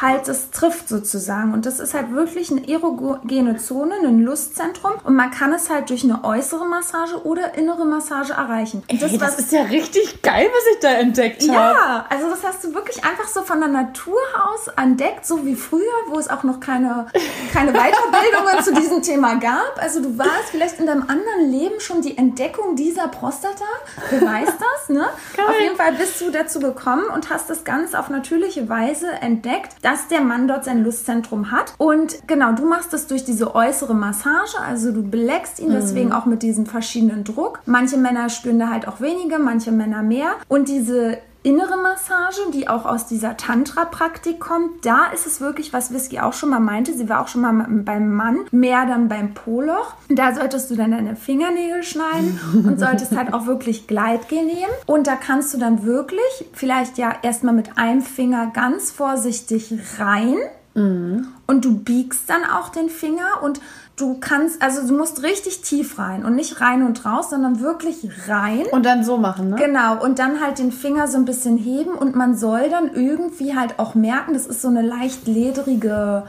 [0.00, 1.52] halt es trifft sozusagen.
[1.52, 4.92] Und das ist halt wirklich eine erogene Zone, ein Lustzentrum.
[5.04, 8.82] Und man kann es halt durch eine äußere Massage oder innere Massage erreichen.
[8.88, 11.52] Ey, das, das ist ja richtig geil, was ich da entdeckt habe.
[11.52, 15.54] Ja, also das hast du wirklich einfach so von der Natur aus entdeckt, so wie
[15.54, 17.06] früher, wo es auch noch keine,
[17.52, 19.80] keine Weiterbildungen zu diesem Thema gab.
[19.80, 23.64] Also du warst vielleicht in deinem anderen Leben schon die Entdeckung dieser Prostata.
[24.10, 25.08] Wer weiß das, ne?
[25.36, 25.46] Geil.
[25.46, 29.83] Auf jeden Fall bist du dazu gekommen und hast das ganz auf natürliche Weise entdeckt
[29.84, 31.74] dass der Mann dort sein Lustzentrum hat.
[31.76, 35.74] Und genau, du machst das durch diese äußere Massage, also du beleckst ihn mhm.
[35.74, 37.60] deswegen auch mit diesem verschiedenen Druck.
[37.66, 40.36] Manche Männer spüren da halt auch weniger, manche Männer mehr.
[40.48, 45.92] Und diese innere Massage, die auch aus dieser Tantra-Praktik kommt, da ist es wirklich, was
[45.92, 49.34] Whisky auch schon mal meinte, sie war auch schon mal beim Mann, mehr dann beim
[49.34, 49.94] Poloch.
[50.08, 54.72] Da solltest du dann deine Fingernägel schneiden und solltest halt auch wirklich Gleitgel nehmen.
[54.86, 60.38] Und da kannst du dann wirklich vielleicht ja erstmal mit einem Finger ganz vorsichtig rein.
[60.74, 61.28] Mhm.
[61.46, 63.60] Und du biegst dann auch den Finger und
[63.96, 68.08] du kannst, also du musst richtig tief rein und nicht rein und raus, sondern wirklich
[68.28, 68.64] rein.
[68.72, 69.56] Und dann so machen, ne?
[69.56, 70.02] Genau.
[70.02, 73.78] Und dann halt den Finger so ein bisschen heben und man soll dann irgendwie halt
[73.78, 76.24] auch merken, das ist so eine leicht ledrige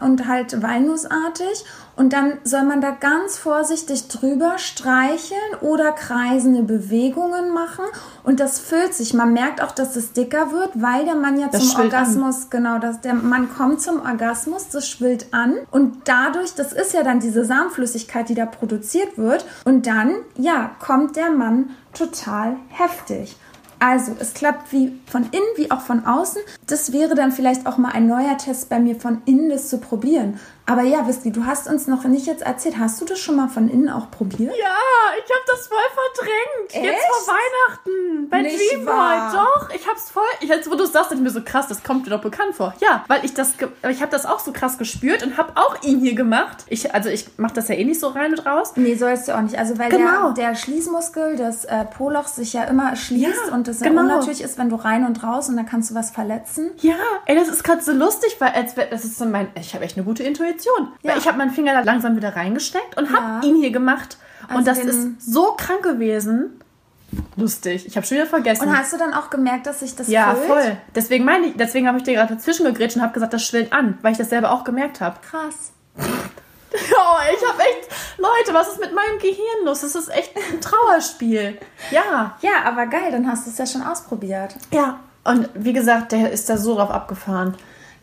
[0.00, 1.64] und halt walnussartig.
[1.96, 7.84] Und dann soll man da ganz vorsichtig drüber streicheln oder kreisende Bewegungen machen.
[8.24, 9.14] Und das füllt sich.
[9.14, 12.00] Man merkt auch, dass es dicker wird, weil der Mann ja Das zum schwillt an.
[12.00, 15.54] Orgasmus, genau, dass der Mann kommt zum Orgasmus, das schwillt an.
[15.70, 19.44] Und dadurch, das ist ja dann diese Samenflüssigkeit, die da produziert wird.
[19.64, 23.36] Und dann, ja, kommt der Mann total heftig.
[23.86, 26.40] Also, es klappt wie von innen wie auch von außen.
[26.66, 29.76] Das wäre dann vielleicht auch mal ein neuer Test bei mir, von innen das zu
[29.76, 30.40] probieren.
[30.66, 32.78] Aber ja, Whisky, du hast uns noch nicht jetzt erzählt.
[32.78, 34.54] Hast du das schon mal von innen auch probiert?
[34.58, 34.76] Ja,
[35.18, 35.76] ich habe das voll
[36.14, 36.86] verdrängt.
[36.86, 37.04] Jetzt Echt?
[37.26, 39.32] vor Weihnachten bei Nicht Dreamboy.
[39.32, 40.22] Doch, ich hab's voll.
[40.40, 42.54] Ich, jetzt, wo du sagst, dachte ich mir so krass, das kommt dir doch bekannt
[42.54, 42.72] vor.
[42.80, 43.52] Ja, weil ich das,
[43.90, 46.64] ich habe das auch so krass gespürt und habe auch ihn hier gemacht.
[46.68, 48.72] Ich, also ich mache das ja eh nicht so rein und raus.
[48.76, 49.58] Nee, sollst du auch nicht.
[49.58, 50.30] Also weil Genau.
[50.30, 54.00] der, der Schließmuskel des äh, Polochs sich ja immer schließt Ja, und das genau.
[54.00, 56.70] unnatürlich ist, wenn du rein und raus und dann kannst du was verletzen.
[56.80, 56.94] Ja,
[57.26, 59.98] ey, das ist gerade so lustig, weil als das ist so mein, ich habe echt
[59.98, 60.53] eine gute Intuition.
[61.02, 61.12] Ja.
[61.12, 63.48] Weil ich habe meinen Finger da langsam wieder reingesteckt und habe Ja.
[63.48, 64.18] ihn hier gemacht.
[64.46, 66.60] Also und das ist so krank gewesen.
[67.36, 67.86] Lustig.
[67.86, 68.68] Ich habe schon wieder vergessen.
[68.68, 70.46] Und hast du dann auch gemerkt, dass sich das ja, füllt?
[70.48, 70.76] voll.
[70.94, 73.72] Deswegen meine ich, deswegen habe ich dir gerade dazwischen gegrätscht und habe gesagt, das schwillt
[73.72, 75.16] an, weil ich das selber auch gemerkt habe.
[75.28, 75.72] Krass.
[76.76, 77.88] Oh, ich habe echt,
[78.18, 79.82] Leute, was ist mit meinem Gehirn los?
[79.82, 81.56] Das ist echt ein Trauerspiel.
[81.92, 84.56] Ja, Ja, aber geil, dann hast du es ja schon ausprobiert.
[84.72, 84.98] ja.
[85.26, 87.54] Und wie gesagt, der ist da so drauf abgefahren.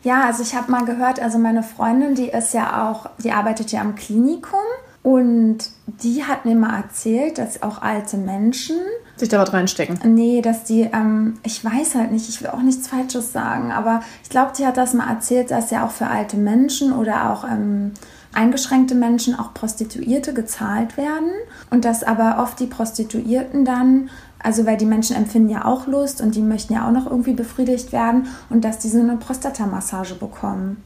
[0.02, 3.70] Ja, also ich habe mal gehört, also meine Freundin, die ist ja auch, die arbeitet
[3.72, 4.58] ja am Klinikum
[5.02, 8.76] und die hat mir mal erzählt, dass auch alte Menschen,
[9.16, 9.98] Sich da was reinstecken.
[10.14, 14.02] nee, dass die, ähm, ich weiß halt nicht, ich will auch nichts Falsches sagen, aber
[14.22, 17.44] ich glaube, die hat das mal erzählt, dass ja auch für alte Menschen oder auch
[17.44, 17.92] ähm,
[18.32, 21.30] eingeschränkte Menschen auch Prostituierte gezahlt werden
[21.70, 24.08] und dass aber oft die Prostituierten dann
[24.42, 27.34] also weil die Menschen empfinden ja auch Lust und die möchten ja auch noch irgendwie
[27.34, 30.78] befriedigt werden und dass die so eine Prostatamassage bekommen.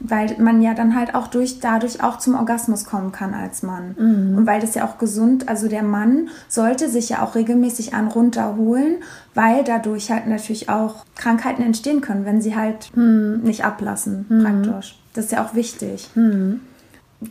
[0.00, 3.94] Weil man ja dann halt auch durch, dadurch auch zum Orgasmus kommen kann als Mann.
[4.36, 8.06] Und weil das ja auch gesund, also der Mann sollte sich ja auch regelmäßig an
[8.06, 8.98] runterholen,
[9.34, 14.98] weil dadurch halt natürlich auch Krankheiten entstehen können, wenn sie halt nicht ablassen, praktisch.
[15.14, 16.10] Das ist ja auch wichtig.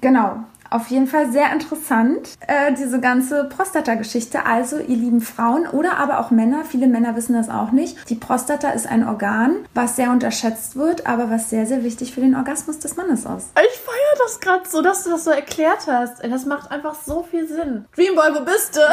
[0.01, 0.43] Genau.
[0.69, 4.45] Auf jeden Fall sehr interessant, äh, diese ganze Prostata-Geschichte.
[4.45, 8.09] Also, ihr lieben Frauen oder aber auch Männer, viele Männer wissen das auch nicht.
[8.09, 12.21] Die Prostata ist ein Organ, was sehr unterschätzt wird, aber was sehr, sehr wichtig für
[12.21, 13.49] den Orgasmus des Mannes ist.
[13.55, 16.23] Ich feiere das gerade so, dass du das so erklärt hast.
[16.23, 17.85] Das macht einfach so viel Sinn.
[17.95, 18.79] Dreamboy, wo bist du?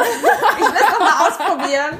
[0.57, 1.99] Ich will es mal ausprobieren.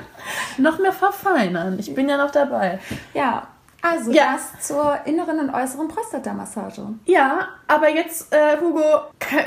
[0.58, 1.78] noch mehr verfeinern.
[1.80, 2.80] Ich bin ja noch dabei.
[3.14, 3.48] Ja,
[3.86, 4.34] also Ja.
[4.34, 6.82] das zur inneren und äußeren Prostata-Massage.
[7.06, 8.82] Ja, aber jetzt, äh, Hugo,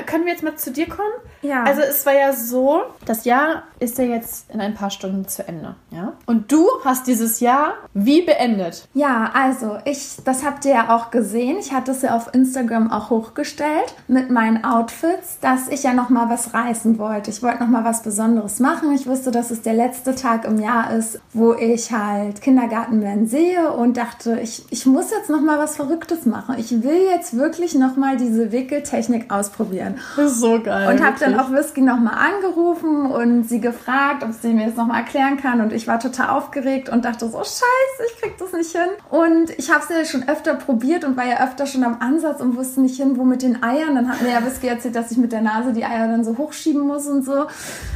[0.05, 1.11] können wir jetzt mal zu dir kommen?
[1.41, 1.63] Ja.
[1.63, 5.47] Also es war ja so, das Jahr ist ja jetzt in ein paar Stunden zu
[5.47, 6.13] Ende, ja?
[6.25, 8.87] Und du hast dieses Jahr wie beendet?
[8.93, 11.57] Ja, also ich, das habt ihr ja auch gesehen.
[11.59, 16.09] Ich hatte es ja auf Instagram auch hochgestellt mit meinen Outfits, dass ich ja noch
[16.09, 17.29] mal was reißen wollte.
[17.29, 18.93] Ich wollte noch mal was Besonderes machen.
[18.93, 23.71] Ich wusste, dass es der letzte Tag im Jahr ist, wo ich halt Kindergartenman sehe
[23.71, 26.55] und dachte, ich, ich muss jetzt noch mal was Verrücktes machen.
[26.57, 29.95] Ich will jetzt wirklich noch mal diese Wickeltechnik ausprobieren.
[30.15, 30.89] Das ist so geil.
[30.89, 35.01] Und habe dann auch Whisky nochmal angerufen und sie gefragt, ob sie mir das nochmal
[35.01, 35.61] erklären kann.
[35.61, 37.63] Und ich war total aufgeregt und dachte so, scheiße,
[38.07, 38.89] ich krieg das nicht hin.
[39.09, 42.41] Und ich habe es ja schon öfter probiert und war ja öfter schon am Ansatz
[42.41, 43.95] und wusste nicht hin, wo mit den Eiern.
[43.95, 46.37] Dann hat mir ja Whisky erzählt, dass ich mit der Nase die Eier dann so
[46.37, 47.45] hochschieben muss und so.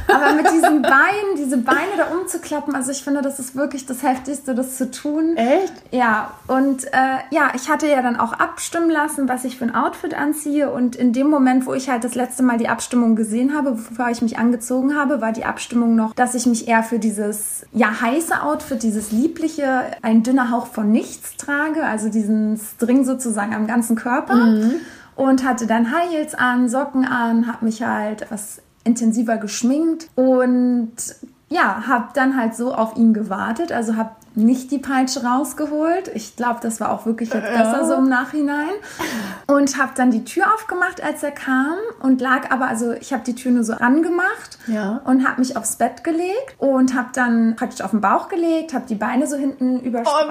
[0.08, 4.02] Aber mit diesen Beinen, diese Beine da umzuklappen, also ich finde, das ist wirklich das
[4.02, 5.36] Heftigste, das zu tun.
[5.36, 5.72] Echt?
[5.90, 9.74] Ja, und äh, ja, ich hatte ja dann auch abstimmen lassen, was ich für ein
[9.74, 10.70] Outfit anziehe.
[10.70, 14.08] Und in dem Moment, wo ich halt das letzte Mal die Abstimmung gesehen habe, bevor
[14.10, 18.00] ich mich angezogen habe, war die Abstimmung noch, dass ich mich eher für dieses ja
[18.00, 23.66] heiße Outfit, dieses liebliche, ein dünner Hauch von nichts trage, also diesen String sozusagen am
[23.66, 24.34] ganzen Körper.
[25.16, 30.92] Und hatte dann High Heels an, Socken an, habe mich halt etwas intensiver geschminkt und
[31.48, 36.08] ja, habe dann halt so auf ihn gewartet, also habe nicht die Peitsche rausgeholt.
[36.14, 38.68] Ich glaube, das war auch wirklich jetzt besser so im Nachhinein.
[39.46, 43.22] Und habe dann die Tür aufgemacht, als er kam und lag aber, also ich habe
[43.24, 45.00] die Tür nur so angemacht Ja.
[45.04, 48.86] und habe mich aufs Bett gelegt und habe dann praktisch auf den Bauch gelegt, habe
[48.88, 50.28] die Beine so hinten Oh überspreizt.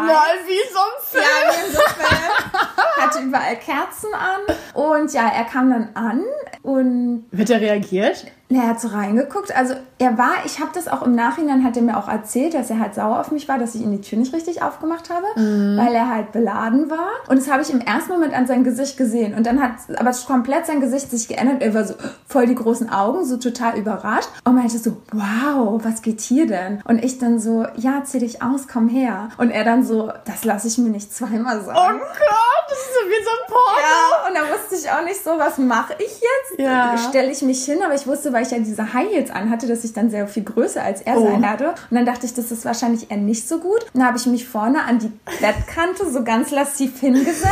[0.47, 1.24] wie so ein Film.
[1.24, 3.04] Ja, wie so Film.
[3.06, 4.56] Hatte überall Kerzen an.
[4.74, 6.24] Und ja, er kam dann an
[6.62, 8.26] und Wird er reagiert?
[8.56, 9.56] Er hat so reingeguckt.
[9.56, 12.70] Also er war, ich habe das auch im Nachhinein, hat er mir auch erzählt, dass
[12.70, 15.26] er halt sauer auf mich war, dass ich ihm die Tür nicht richtig aufgemacht habe,
[15.36, 17.10] weil er halt beladen war.
[17.28, 19.34] Und das habe ich im ersten Moment an seinem Gesicht gesehen.
[19.34, 21.62] Und dann hat aber komplett sein Gesicht sich geändert.
[21.62, 21.95] Er war so
[22.28, 24.30] voll die großen Augen, so total überrascht.
[24.43, 26.82] Und meinte so, wow, was geht hier denn?
[26.86, 29.30] Und ich dann so, ja, zieh dich aus, komm her.
[29.38, 31.99] Und er dann so, das lasse ich mir nicht zweimal Oh sagen.
[31.99, 33.74] Gott, das ist so wie so ein Porno.
[33.80, 34.14] Ja,
[34.54, 36.60] wusste ich auch nicht so, was mache ich jetzt?
[36.60, 36.97] Ja.
[36.97, 39.84] Stelle ich mich hin, aber ich wusste, weil ich ja diese High Heels anhatte, dass
[39.84, 41.26] ich dann sehr viel größer als er Oh.
[41.26, 41.70] sein werde.
[41.89, 43.86] Und dann dachte ich, das ist wahrscheinlich eher nicht so gut.
[43.94, 47.48] Dann habe ich mich vorne an die Bettkante so ganz lassiv hingesetzt.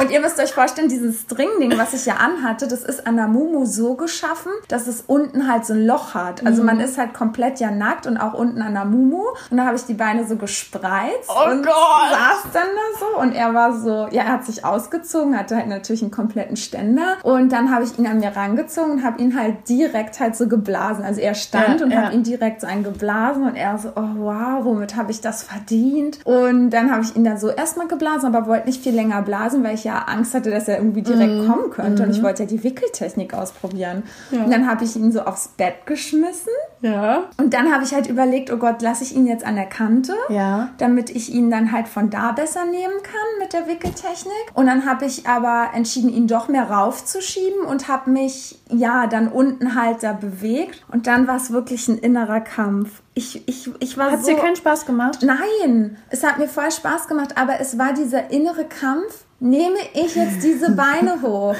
[0.00, 3.28] Und ihr müsst euch vorstellen, dieses Stringding, was ich ja anhatte, das ist an der
[3.28, 6.44] Mumu so geschaffen, dass es unten halt so ein Loch hat.
[6.44, 6.66] Also Mhm.
[6.66, 9.22] man ist halt komplett ja nackt und auch unten an der Mumu.
[9.50, 11.72] Und da habe ich die Beine so gespreizt Oh und Gott.
[12.10, 13.20] saß dann da so.
[13.20, 17.16] Und er war so, ja, er hat sich ausgezogen, hatte halt natürlich einen kompletten Ständer.
[17.22, 20.48] Und dann habe ich ihn an mir rangezogen und habe ihn halt direkt halt so
[20.48, 21.04] geblasen.
[21.04, 22.02] Also er stand Ja, und ja.
[22.02, 26.18] habe ihn direkt so eingeblasen und er so, oh wow, womit habe ich das verdient?
[26.24, 29.62] Und dann habe ich ihn dann so erstmal geblasen, aber wollte nicht viel länger blasen,
[29.64, 31.48] weil ich ja Angst hatte, dass er irgendwie direkt Mhm.
[31.48, 32.02] kommen könnte.
[32.04, 34.02] Und ich wollte ja die Wickeltechnik ausprobieren.
[34.32, 36.52] Und dann habe ich ihn so aufs Bett geschmissen.
[36.80, 37.24] Ja.
[37.38, 40.14] Und dann habe ich halt überlegt, oh Gott, lasse ich ihn jetzt an der Kante,
[40.28, 40.68] Ja.
[40.78, 44.34] damit ich ihn dann halt von da besser nehmen kann mit der Wickeltechnik.
[44.54, 49.28] Und dann habe ich aber entschieden, ihn doch mehr raufzuschieben und habe mich ja dann
[49.28, 50.82] unten halt da bewegt.
[50.92, 53.00] Und dann war es wirklich ein innerer Kampf.
[53.14, 54.28] Ich, ich, ich war Hat so...
[54.30, 55.20] dir keinen Spaß gemacht?
[55.22, 59.23] Nein, es hat mir voll Spaß gemacht, aber es war dieser innere Kampf.
[59.44, 61.54] Nehme ich jetzt diese Beine hoch?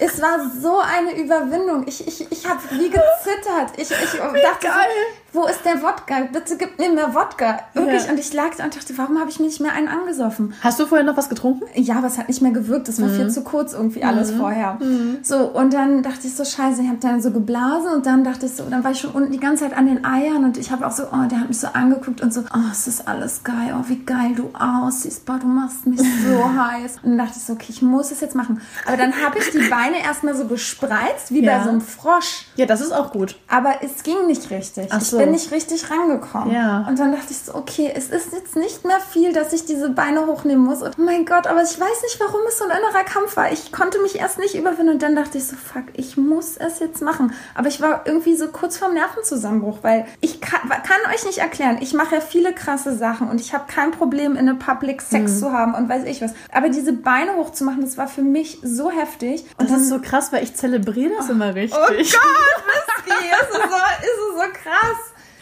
[0.00, 1.86] Es war so eine Überwindung.
[1.86, 3.70] Ich, ich, ich habe wie gezittert.
[3.76, 4.88] Ich, ich dachte, geil.
[5.34, 6.28] Wo ist der Wodka?
[6.32, 7.58] Bitte gib mir mehr Wodka.
[7.74, 8.04] Wirklich.
[8.04, 8.10] Ja.
[8.12, 10.54] Und ich lag da und dachte, warum habe ich mir nicht mehr einen angesoffen?
[10.62, 11.64] Hast du vorher noch was getrunken?
[11.74, 12.88] Ja, aber es hat nicht mehr gewirkt.
[12.88, 13.16] Das war Mhm.
[13.16, 14.78] viel zu kurz irgendwie alles vorher.
[15.22, 18.46] So, und dann dachte ich so, scheiße, ich habe dann so geblasen und dann dachte
[18.46, 20.70] ich so, dann war ich schon unten die ganze Zeit an den Eiern und ich
[20.70, 23.42] habe auch so, oh, der hat mich so angeguckt und so, oh, es ist alles
[23.44, 26.04] geil, oh, wie geil du aussiehst, boah, du machst mich so
[26.62, 26.96] heiß.
[27.02, 28.60] Und dann dachte ich so, okay, ich muss es jetzt machen.
[28.86, 31.58] Aber dann habe ich die Beine erstmal so gespreizt, wie Ja.
[31.58, 32.46] bei so einem Frosch.
[32.56, 33.36] Ja, das ist auch gut.
[33.48, 34.88] Aber es ging nicht richtig.
[34.90, 35.18] Ach so.
[35.24, 36.54] Bin nicht richtig rangekommen.
[36.54, 36.84] Ja.
[36.88, 39.90] Und dann dachte ich so, okay, es ist jetzt nicht mehr viel, dass ich diese
[39.90, 40.82] Beine hochnehmen muss.
[40.82, 43.52] Und oh mein Gott, aber ich weiß nicht, warum es so ein innerer Kampf war.
[43.52, 46.78] Ich konnte mich erst nicht überwinden und dann dachte ich so, fuck, ich muss es
[46.78, 47.32] jetzt machen.
[47.54, 51.78] Aber ich war irgendwie so kurz vorm Nervenzusammenbruch, weil ich kann, kann euch nicht erklären.
[51.80, 55.32] Ich mache ja viele krasse Sachen und ich habe kein Problem, in einem Public Sex
[55.32, 55.38] Mhm.
[55.38, 56.32] zu haben und weiß ich was.
[56.52, 59.44] Aber diese Beine hochzumachen, das war für mich so heftig.
[59.58, 61.78] Und Das ist so krass, weil ich zelebriere das immer richtig.
[61.78, 65.13] Oh Gott, Whisky, es ist so, es ist so krass.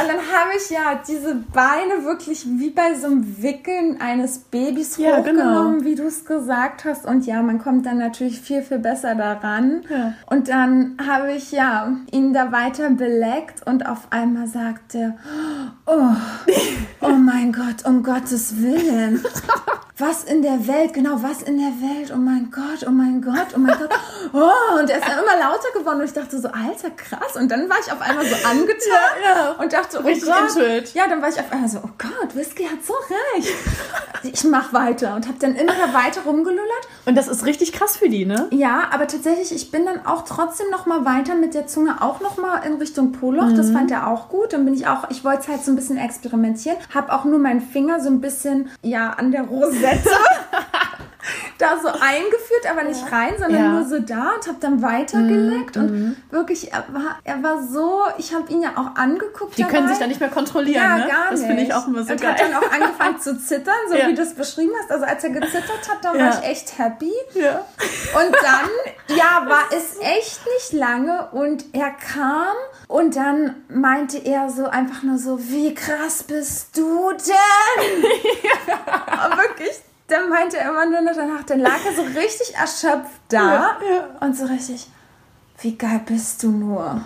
[0.00, 4.96] Und dann habe ich ja diese Beine wirklich wie bei so einem Wickeln eines Babys
[4.96, 5.84] Ja, hochgenommen, genau.
[5.84, 7.06] wie du es gesagt hast.
[7.06, 9.82] Und ja, man kommt dann natürlich viel, viel besser daran.
[9.88, 10.14] Ja.
[10.26, 15.14] Und dann habe ich ja ihn da weiter beleckt und auf einmal sagte,
[15.86, 16.10] oh,
[17.00, 19.24] oh mein Gott, um Gottes Willen.
[19.98, 23.46] Was in der Welt, genau, was in der Welt, oh mein Gott, oh mein Gott,
[23.54, 23.88] oh mein Gott.
[24.34, 27.34] Oh, und er ist dann immer lauter geworden und ich dachte so, alter, krass.
[27.36, 28.76] Und dann war ich auf einmal so angetan
[29.24, 29.50] Ja, ja.
[29.52, 30.56] und dachte, oh Richtig Gott.
[30.56, 30.94] it.
[30.94, 32.94] Ja, dann war ich auf einmal so, oh Gott, Whisky hat so
[33.36, 33.52] recht.
[34.22, 36.88] Ich mach weiter und habe dann immer weiter rumgelullert.
[37.04, 38.48] Und das ist richtig krass für die, ne?
[38.50, 42.20] Ja, aber tatsächlich, ich bin dann auch trotzdem noch mal weiter mit der Zunge auch
[42.20, 43.52] noch mal in Richtung Poloch.
[43.54, 44.52] Das fand er auch gut.
[44.52, 46.78] Dann bin ich auch, ich wollte es halt so ein bisschen experimentieren.
[46.92, 50.10] Habe auch nur meinen Finger so ein bisschen, ja, an der Rosette
[51.58, 53.68] da so eingeführt, aber nicht rein, sondern Ja.
[53.68, 53.74] Mhm.
[53.76, 55.76] nur so da und habe dann weitergeleckt.
[55.76, 59.74] Und wirklich, er war, er war so, ich habe ihn ja auch angeguckt Die können
[59.84, 59.88] dabei.
[59.88, 61.06] sich da nicht mehr kontrollieren, Ja, ne?
[61.08, 61.46] gar das nicht.
[61.48, 62.32] finde ich auch immer so und geil.
[62.32, 64.08] hat dann auch angefangen zu zittern, so Ja.
[64.08, 64.90] wie du es beschrieben hast.
[64.92, 66.24] Also als er gezittert hat, da Ja.
[66.26, 67.12] war ich echt happy.
[67.34, 67.60] ja.
[68.14, 72.54] Und dann, ja, war es echt nicht lange und er kam
[72.88, 78.04] und dann meinte er so einfach nur so, wie krass bist du denn?
[79.06, 83.20] Aber Wirklich, dann meinte er immer nur noch danach, dann lag er so richtig erschöpft
[83.28, 84.26] da Ja, ja.
[84.26, 84.86] und so richtig,
[85.60, 87.00] wie geil bist du nur?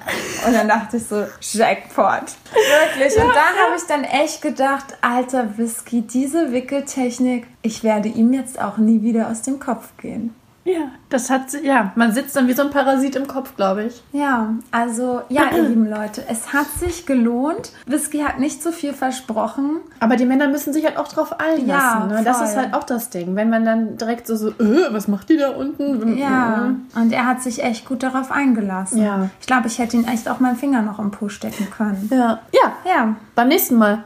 [0.47, 2.25] Und dann dachte ich so, Jackpot.
[2.53, 3.17] Wirklich.
[3.17, 8.61] und da habe ich dann echt gedacht, alter Whisky, diese Wickeltechnik, ich werde ihm jetzt
[8.61, 10.35] auch nie wieder aus dem Kopf gehen.
[10.63, 14.03] Ja, das hat ja, man sitzt dann wie so ein Parasit im Kopf, glaube ich.
[14.13, 17.73] Ja, also ja, ihr lieben Leute, es hat sich gelohnt.
[17.87, 19.77] Whisky hat nicht so viel versprochen.
[20.01, 21.67] Aber die Männer müssen sich halt auch drauf einlassen.
[21.67, 22.23] Ja, ne?
[22.25, 23.37] Das ist halt auch das Ding.
[23.37, 26.19] Wenn man dann direkt so, so äh, was macht die da unten?
[26.19, 29.03] Ja, und er hat sich echt gut darauf eingelassen.
[29.03, 29.31] Ja.
[29.41, 32.09] Ich glaube, ich hätte ihn echt auch meinen Finger noch im Po stecken können.
[32.13, 32.41] Ja.
[32.53, 34.05] Ja, Ja, beim nächsten Mal.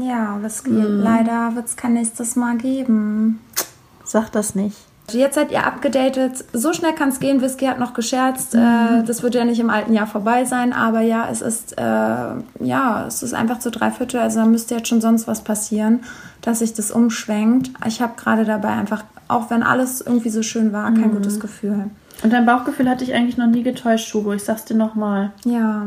[0.00, 0.70] ja, Whisky.
[0.70, 3.40] Leider wird es kein nächstes Mal geben.
[4.04, 4.76] Sag das nicht.
[5.14, 6.44] Jetzt seid ihr abgedatet.
[6.52, 7.40] So schnell kann es gehen.
[7.40, 8.54] Whisky hat noch gescherzt.
[8.54, 10.72] Äh, das wird ja nicht im alten Jahr vorbei sein.
[10.72, 14.20] Aber ja, es ist, äh, ja, es ist einfach zu drei Viertel.
[14.20, 16.00] Also da müsste jetzt schon sonst was passieren,
[16.42, 17.70] dass sich das umschwenkt.
[17.86, 21.90] Ich habe gerade dabei einfach, auch wenn alles irgendwie so schön war, kein gutes Gefühl.
[22.22, 24.32] Und dein Bauchgefühl hat dich eigentlich noch nie getäuscht, Schubo.
[24.32, 25.32] Ich sag's dir nochmal.
[25.44, 25.86] Ja.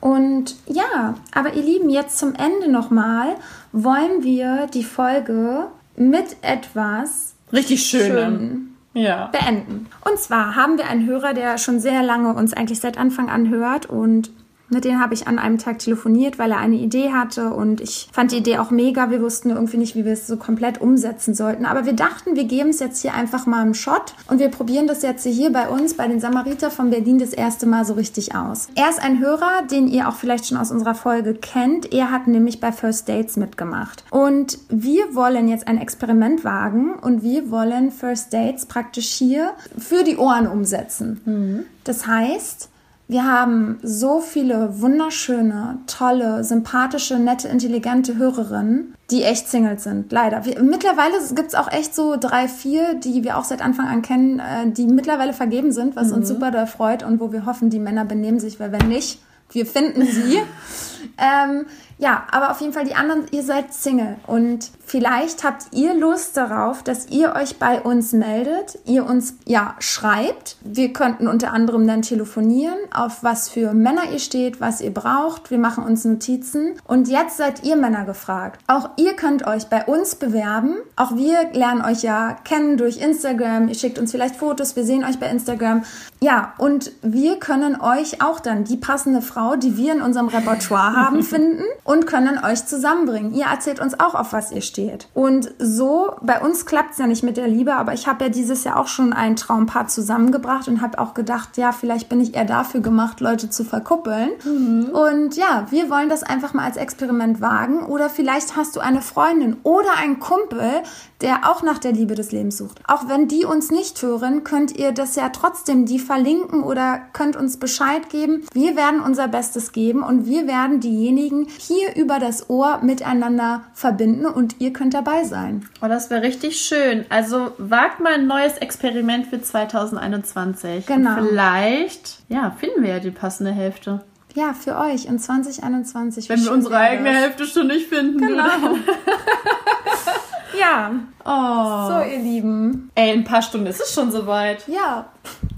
[0.00, 3.28] Und ja, aber ihr Lieben, jetzt zum Ende nochmal
[3.72, 5.66] wollen wir die Folge
[5.96, 8.06] mit etwas Richtig schön.
[8.06, 9.26] schön ja.
[9.26, 9.86] beenden.
[10.04, 13.48] Und zwar haben wir einen Hörer, der schon sehr lange uns eigentlich seit Anfang an
[13.48, 14.30] hört und
[14.72, 18.08] mit dem habe ich an einem Tag telefoniert, weil er eine Idee hatte und ich
[18.12, 19.10] fand die Idee auch mega.
[19.10, 21.66] Wir wussten irgendwie nicht, wie wir es so komplett umsetzen sollten.
[21.66, 24.86] Aber wir dachten, wir geben es jetzt hier einfach mal einen Shot und wir probieren
[24.86, 28.34] das jetzt hier bei uns, bei den Samariter von Berlin, das erste Mal so richtig
[28.34, 28.68] aus.
[28.74, 31.92] Er ist ein Hörer, den ihr auch vielleicht schon aus unserer Folge kennt.
[31.92, 34.04] Er hat nämlich bei First Dates mitgemacht.
[34.10, 40.04] Und wir wollen jetzt ein Experiment wagen und wir wollen First Dates praktisch hier für
[40.04, 41.20] die Ohren umsetzen.
[41.24, 41.64] Mhm.
[41.84, 42.70] Das heißt,
[43.12, 50.44] wir haben so viele wunderschöne, tolle, sympathische, nette, intelligente Hörerinnen, die echt Singles sind, leider.
[50.44, 54.02] Wir, mittlerweile gibt es auch echt so drei, vier, die wir auch seit Anfang an
[54.02, 56.14] kennen, äh, die mittlerweile vergeben sind, was mhm.
[56.14, 59.20] uns super doll freut und wo wir hoffen, die Männer benehmen sich, weil wenn nicht,
[59.50, 60.38] wir finden sie.
[61.18, 61.66] ähm,
[62.02, 66.36] ja, aber auf jeden Fall die anderen, ihr seid Single und vielleicht habt ihr Lust
[66.36, 70.56] darauf, dass ihr euch bei uns meldet, ihr uns ja schreibt.
[70.62, 75.52] Wir könnten unter anderem dann telefonieren, auf was für Männer ihr steht, was ihr braucht.
[75.52, 78.60] Wir machen uns Notizen und jetzt seid ihr Männer gefragt.
[78.66, 80.78] Auch ihr könnt euch bei uns bewerben.
[80.96, 83.68] Auch wir lernen euch ja kennen durch Instagram.
[83.68, 85.84] Ihr schickt uns vielleicht Fotos, wir sehen euch bei Instagram.
[86.20, 90.96] Ja, und wir können euch auch dann die passende Frau, die wir in unserem Repertoire
[90.96, 93.34] haben, finden und können euch zusammenbringen.
[93.34, 95.08] Ihr erzählt uns auch, auf was ihr steht.
[95.14, 98.30] Und so, bei uns klappt es ja nicht mit der Liebe, aber ich habe ja
[98.30, 102.34] dieses Jahr auch schon ein Traumpaar zusammengebracht und habe auch gedacht, ja, vielleicht bin ich
[102.34, 104.30] eher dafür gemacht, Leute zu verkuppeln.
[104.44, 104.90] Mhm.
[104.90, 107.84] Und ja, wir wollen das einfach mal als Experiment wagen.
[107.84, 110.82] Oder vielleicht hast du eine Freundin oder einen Kumpel,
[111.22, 112.80] der auch nach der Liebe des Lebens sucht.
[112.86, 117.36] Auch wenn die uns nicht hören, könnt ihr das ja trotzdem die verlinken oder könnt
[117.36, 118.44] uns Bescheid geben.
[118.52, 124.26] Wir werden unser Bestes geben und wir werden diejenigen hier über das Ohr miteinander verbinden
[124.26, 125.66] und ihr könnt dabei sein.
[125.80, 127.06] Oh, das wäre richtig schön.
[127.08, 130.86] Also wagt mal ein neues Experiment für 2021.
[130.86, 131.18] Genau.
[131.18, 134.00] Und vielleicht, ja, finden wir ja die passende Hälfte.
[134.34, 136.28] Ja, für euch in 2021.
[136.28, 138.18] Wenn wir unsere eigene Hälfte schon nicht finden.
[138.18, 138.44] Genau.
[140.58, 140.90] Ja.
[141.24, 141.88] Oh.
[141.88, 142.90] So, ihr Lieben.
[142.94, 144.66] Ey, in ein paar Stunden ist es schon soweit.
[144.68, 145.06] Ja.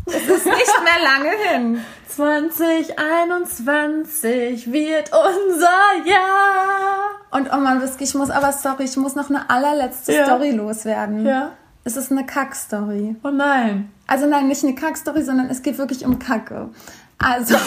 [0.06, 1.80] Es ist nicht mehr lange hin.
[2.08, 7.10] 2021 wird unser Jahr.
[7.30, 10.24] Und oh man, Whisky, ich muss aber, sorry, ich muss noch eine allerletzte ja.
[10.24, 11.26] Story loswerden.
[11.26, 11.50] Ja.
[11.82, 13.16] Es ist eine Kack-Story.
[13.24, 13.90] Oh nein.
[14.06, 16.68] Also nein, nicht eine Kack-Story, sondern es geht wirklich um Kacke.
[17.18, 17.56] Also.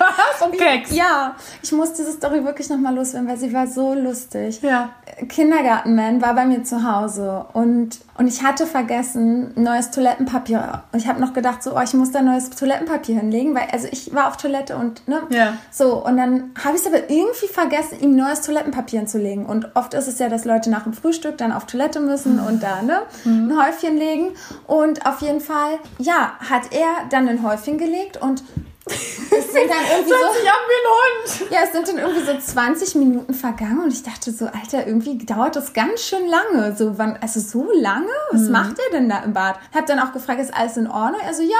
[0.40, 0.46] Was?
[0.46, 0.94] Um Keks?
[0.94, 4.62] Ja, ich muss diese Story wirklich nochmal loswerden, weil sie war so lustig.
[4.62, 4.90] Ja.
[5.28, 10.84] Kindergartenman war bei mir zu Hause und, und ich hatte vergessen, neues Toilettenpapier.
[10.92, 13.88] Und ich habe noch gedacht, so, oh, ich muss da neues Toilettenpapier hinlegen, weil, also
[13.90, 15.22] ich war auf Toilette und, ne?
[15.30, 15.54] Ja.
[15.70, 19.46] So, und dann habe ich es aber irgendwie vergessen, ihm neues Toilettenpapier hinzulegen.
[19.46, 22.46] Und oft ist es ja, dass Leute nach dem Frühstück dann auf Toilette müssen mhm.
[22.46, 23.02] und da, ne?
[23.24, 23.50] Mhm.
[23.52, 24.30] Ein Häufchen legen.
[24.66, 28.42] Und auf jeden Fall, ja, hat er dann ein Häufchen gelegt und
[28.90, 30.14] es sind dann irgendwie so.
[30.14, 30.34] An
[30.68, 31.50] wie ein Hund.
[31.50, 35.18] Ja, es sind dann irgendwie so 20 Minuten vergangen und ich dachte so, Alter, irgendwie
[35.18, 36.76] dauert das ganz schön lange.
[36.76, 38.08] So, wann, also so lange?
[38.32, 38.52] Was mhm.
[38.52, 39.56] macht der denn da im Bad?
[39.74, 41.20] Hab dann auch gefragt, ist alles in Ordnung?
[41.26, 41.56] Also ja.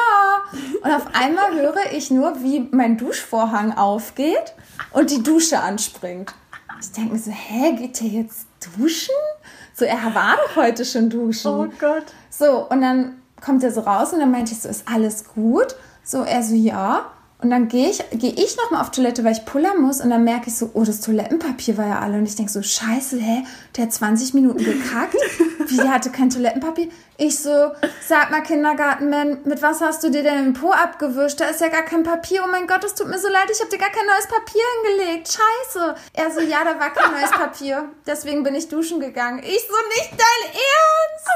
[0.83, 4.55] Und auf einmal höre ich nur, wie mein Duschvorhang aufgeht
[4.93, 6.35] und die Dusche anspringt.
[6.81, 9.15] Ich denke mir so, hä, geht der jetzt duschen?
[9.75, 11.51] So, er war doch heute schon duschen.
[11.51, 12.05] Oh Gott.
[12.31, 15.75] So, und dann kommt er so raus und dann meinte ich so, ist alles gut?
[16.05, 17.11] So, er so, ja.
[17.43, 20.01] Und dann gehe ich, geh ich nochmal auf Toilette, weil ich pullern muss.
[20.01, 22.19] Und dann merke ich so, oh, das Toilettenpapier war ja alle.
[22.19, 23.45] Und ich denke so, scheiße, hä?
[23.77, 25.17] Der hat 20 Minuten gekackt.
[25.67, 26.89] Wie, der hatte kein Toilettenpapier?
[27.23, 27.73] Ich so,
[28.09, 31.39] sag mal, Kindergartenmann, mit was hast du dir denn den Po abgewischt?
[31.39, 32.41] Da ist ja gar kein Papier.
[32.43, 34.63] Oh mein Gott, es tut mir so leid, ich habe dir gar kein neues Papier
[34.83, 35.29] hingelegt.
[35.29, 35.95] Scheiße.
[36.15, 37.91] Er so, ja, da war kein neues Papier.
[38.07, 39.41] Deswegen bin ich duschen gegangen.
[39.41, 41.29] Ich so, nicht dein Ernst?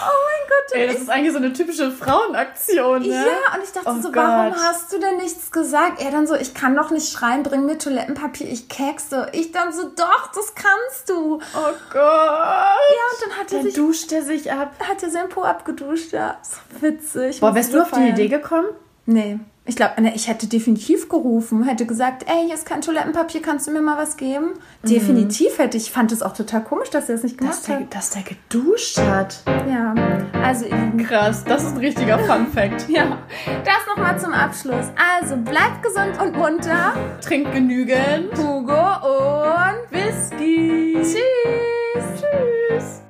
[0.00, 0.76] Oh mein Gott.
[0.76, 3.08] Ey, das ist eigentlich so eine typische Frauenaktion, ne?
[3.08, 4.16] Ja, und ich dachte oh so, Gott.
[4.16, 6.02] warum hast du denn nichts gesagt?
[6.02, 9.28] Er dann so, ich kann doch nicht schreien, bring mir Toilettenpapier, ich kekse.
[9.32, 11.40] Ich dann so, doch, das kannst du.
[11.56, 11.96] Oh Gott.
[11.96, 13.74] Ja, und dann hat er dann sich...
[13.74, 14.57] duscht er sich ab.
[14.58, 16.36] Hat er sein Po abgeduscht, ja.
[16.42, 17.40] So witzig.
[17.40, 18.68] Boah, wärst du auf die Idee gekommen?
[19.06, 19.38] Nee.
[19.68, 23.66] Ich glaube, ne, ich hätte definitiv gerufen, hätte gesagt, ey, hier ist kein Toilettenpapier, kannst
[23.66, 24.54] du mir mal was geben?
[24.82, 24.88] Mhm.
[24.88, 25.90] Definitiv hätte ich.
[25.90, 27.94] fand es auch total komisch, dass er es nicht gemacht dass der, hat.
[27.94, 29.42] Dass der geduscht hat.
[29.68, 29.94] Ja,
[30.42, 30.64] also
[31.06, 32.88] krass, das ist ein richtiger Fun Fact.
[32.88, 34.86] ja, das nochmal zum Abschluss.
[34.96, 36.94] Also bleibt gesund und munter.
[37.20, 38.38] Trinkt genügend.
[38.38, 40.96] Hugo und Whisky.
[41.02, 42.22] Tschüss.
[42.22, 43.02] Tschüss.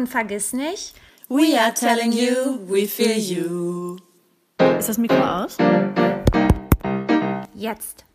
[0.00, 0.94] Und vergiss nicht.
[1.28, 3.98] We are telling you, we feel you.
[4.78, 5.58] Ist das Mikro aus?
[7.54, 8.06] Jetzt.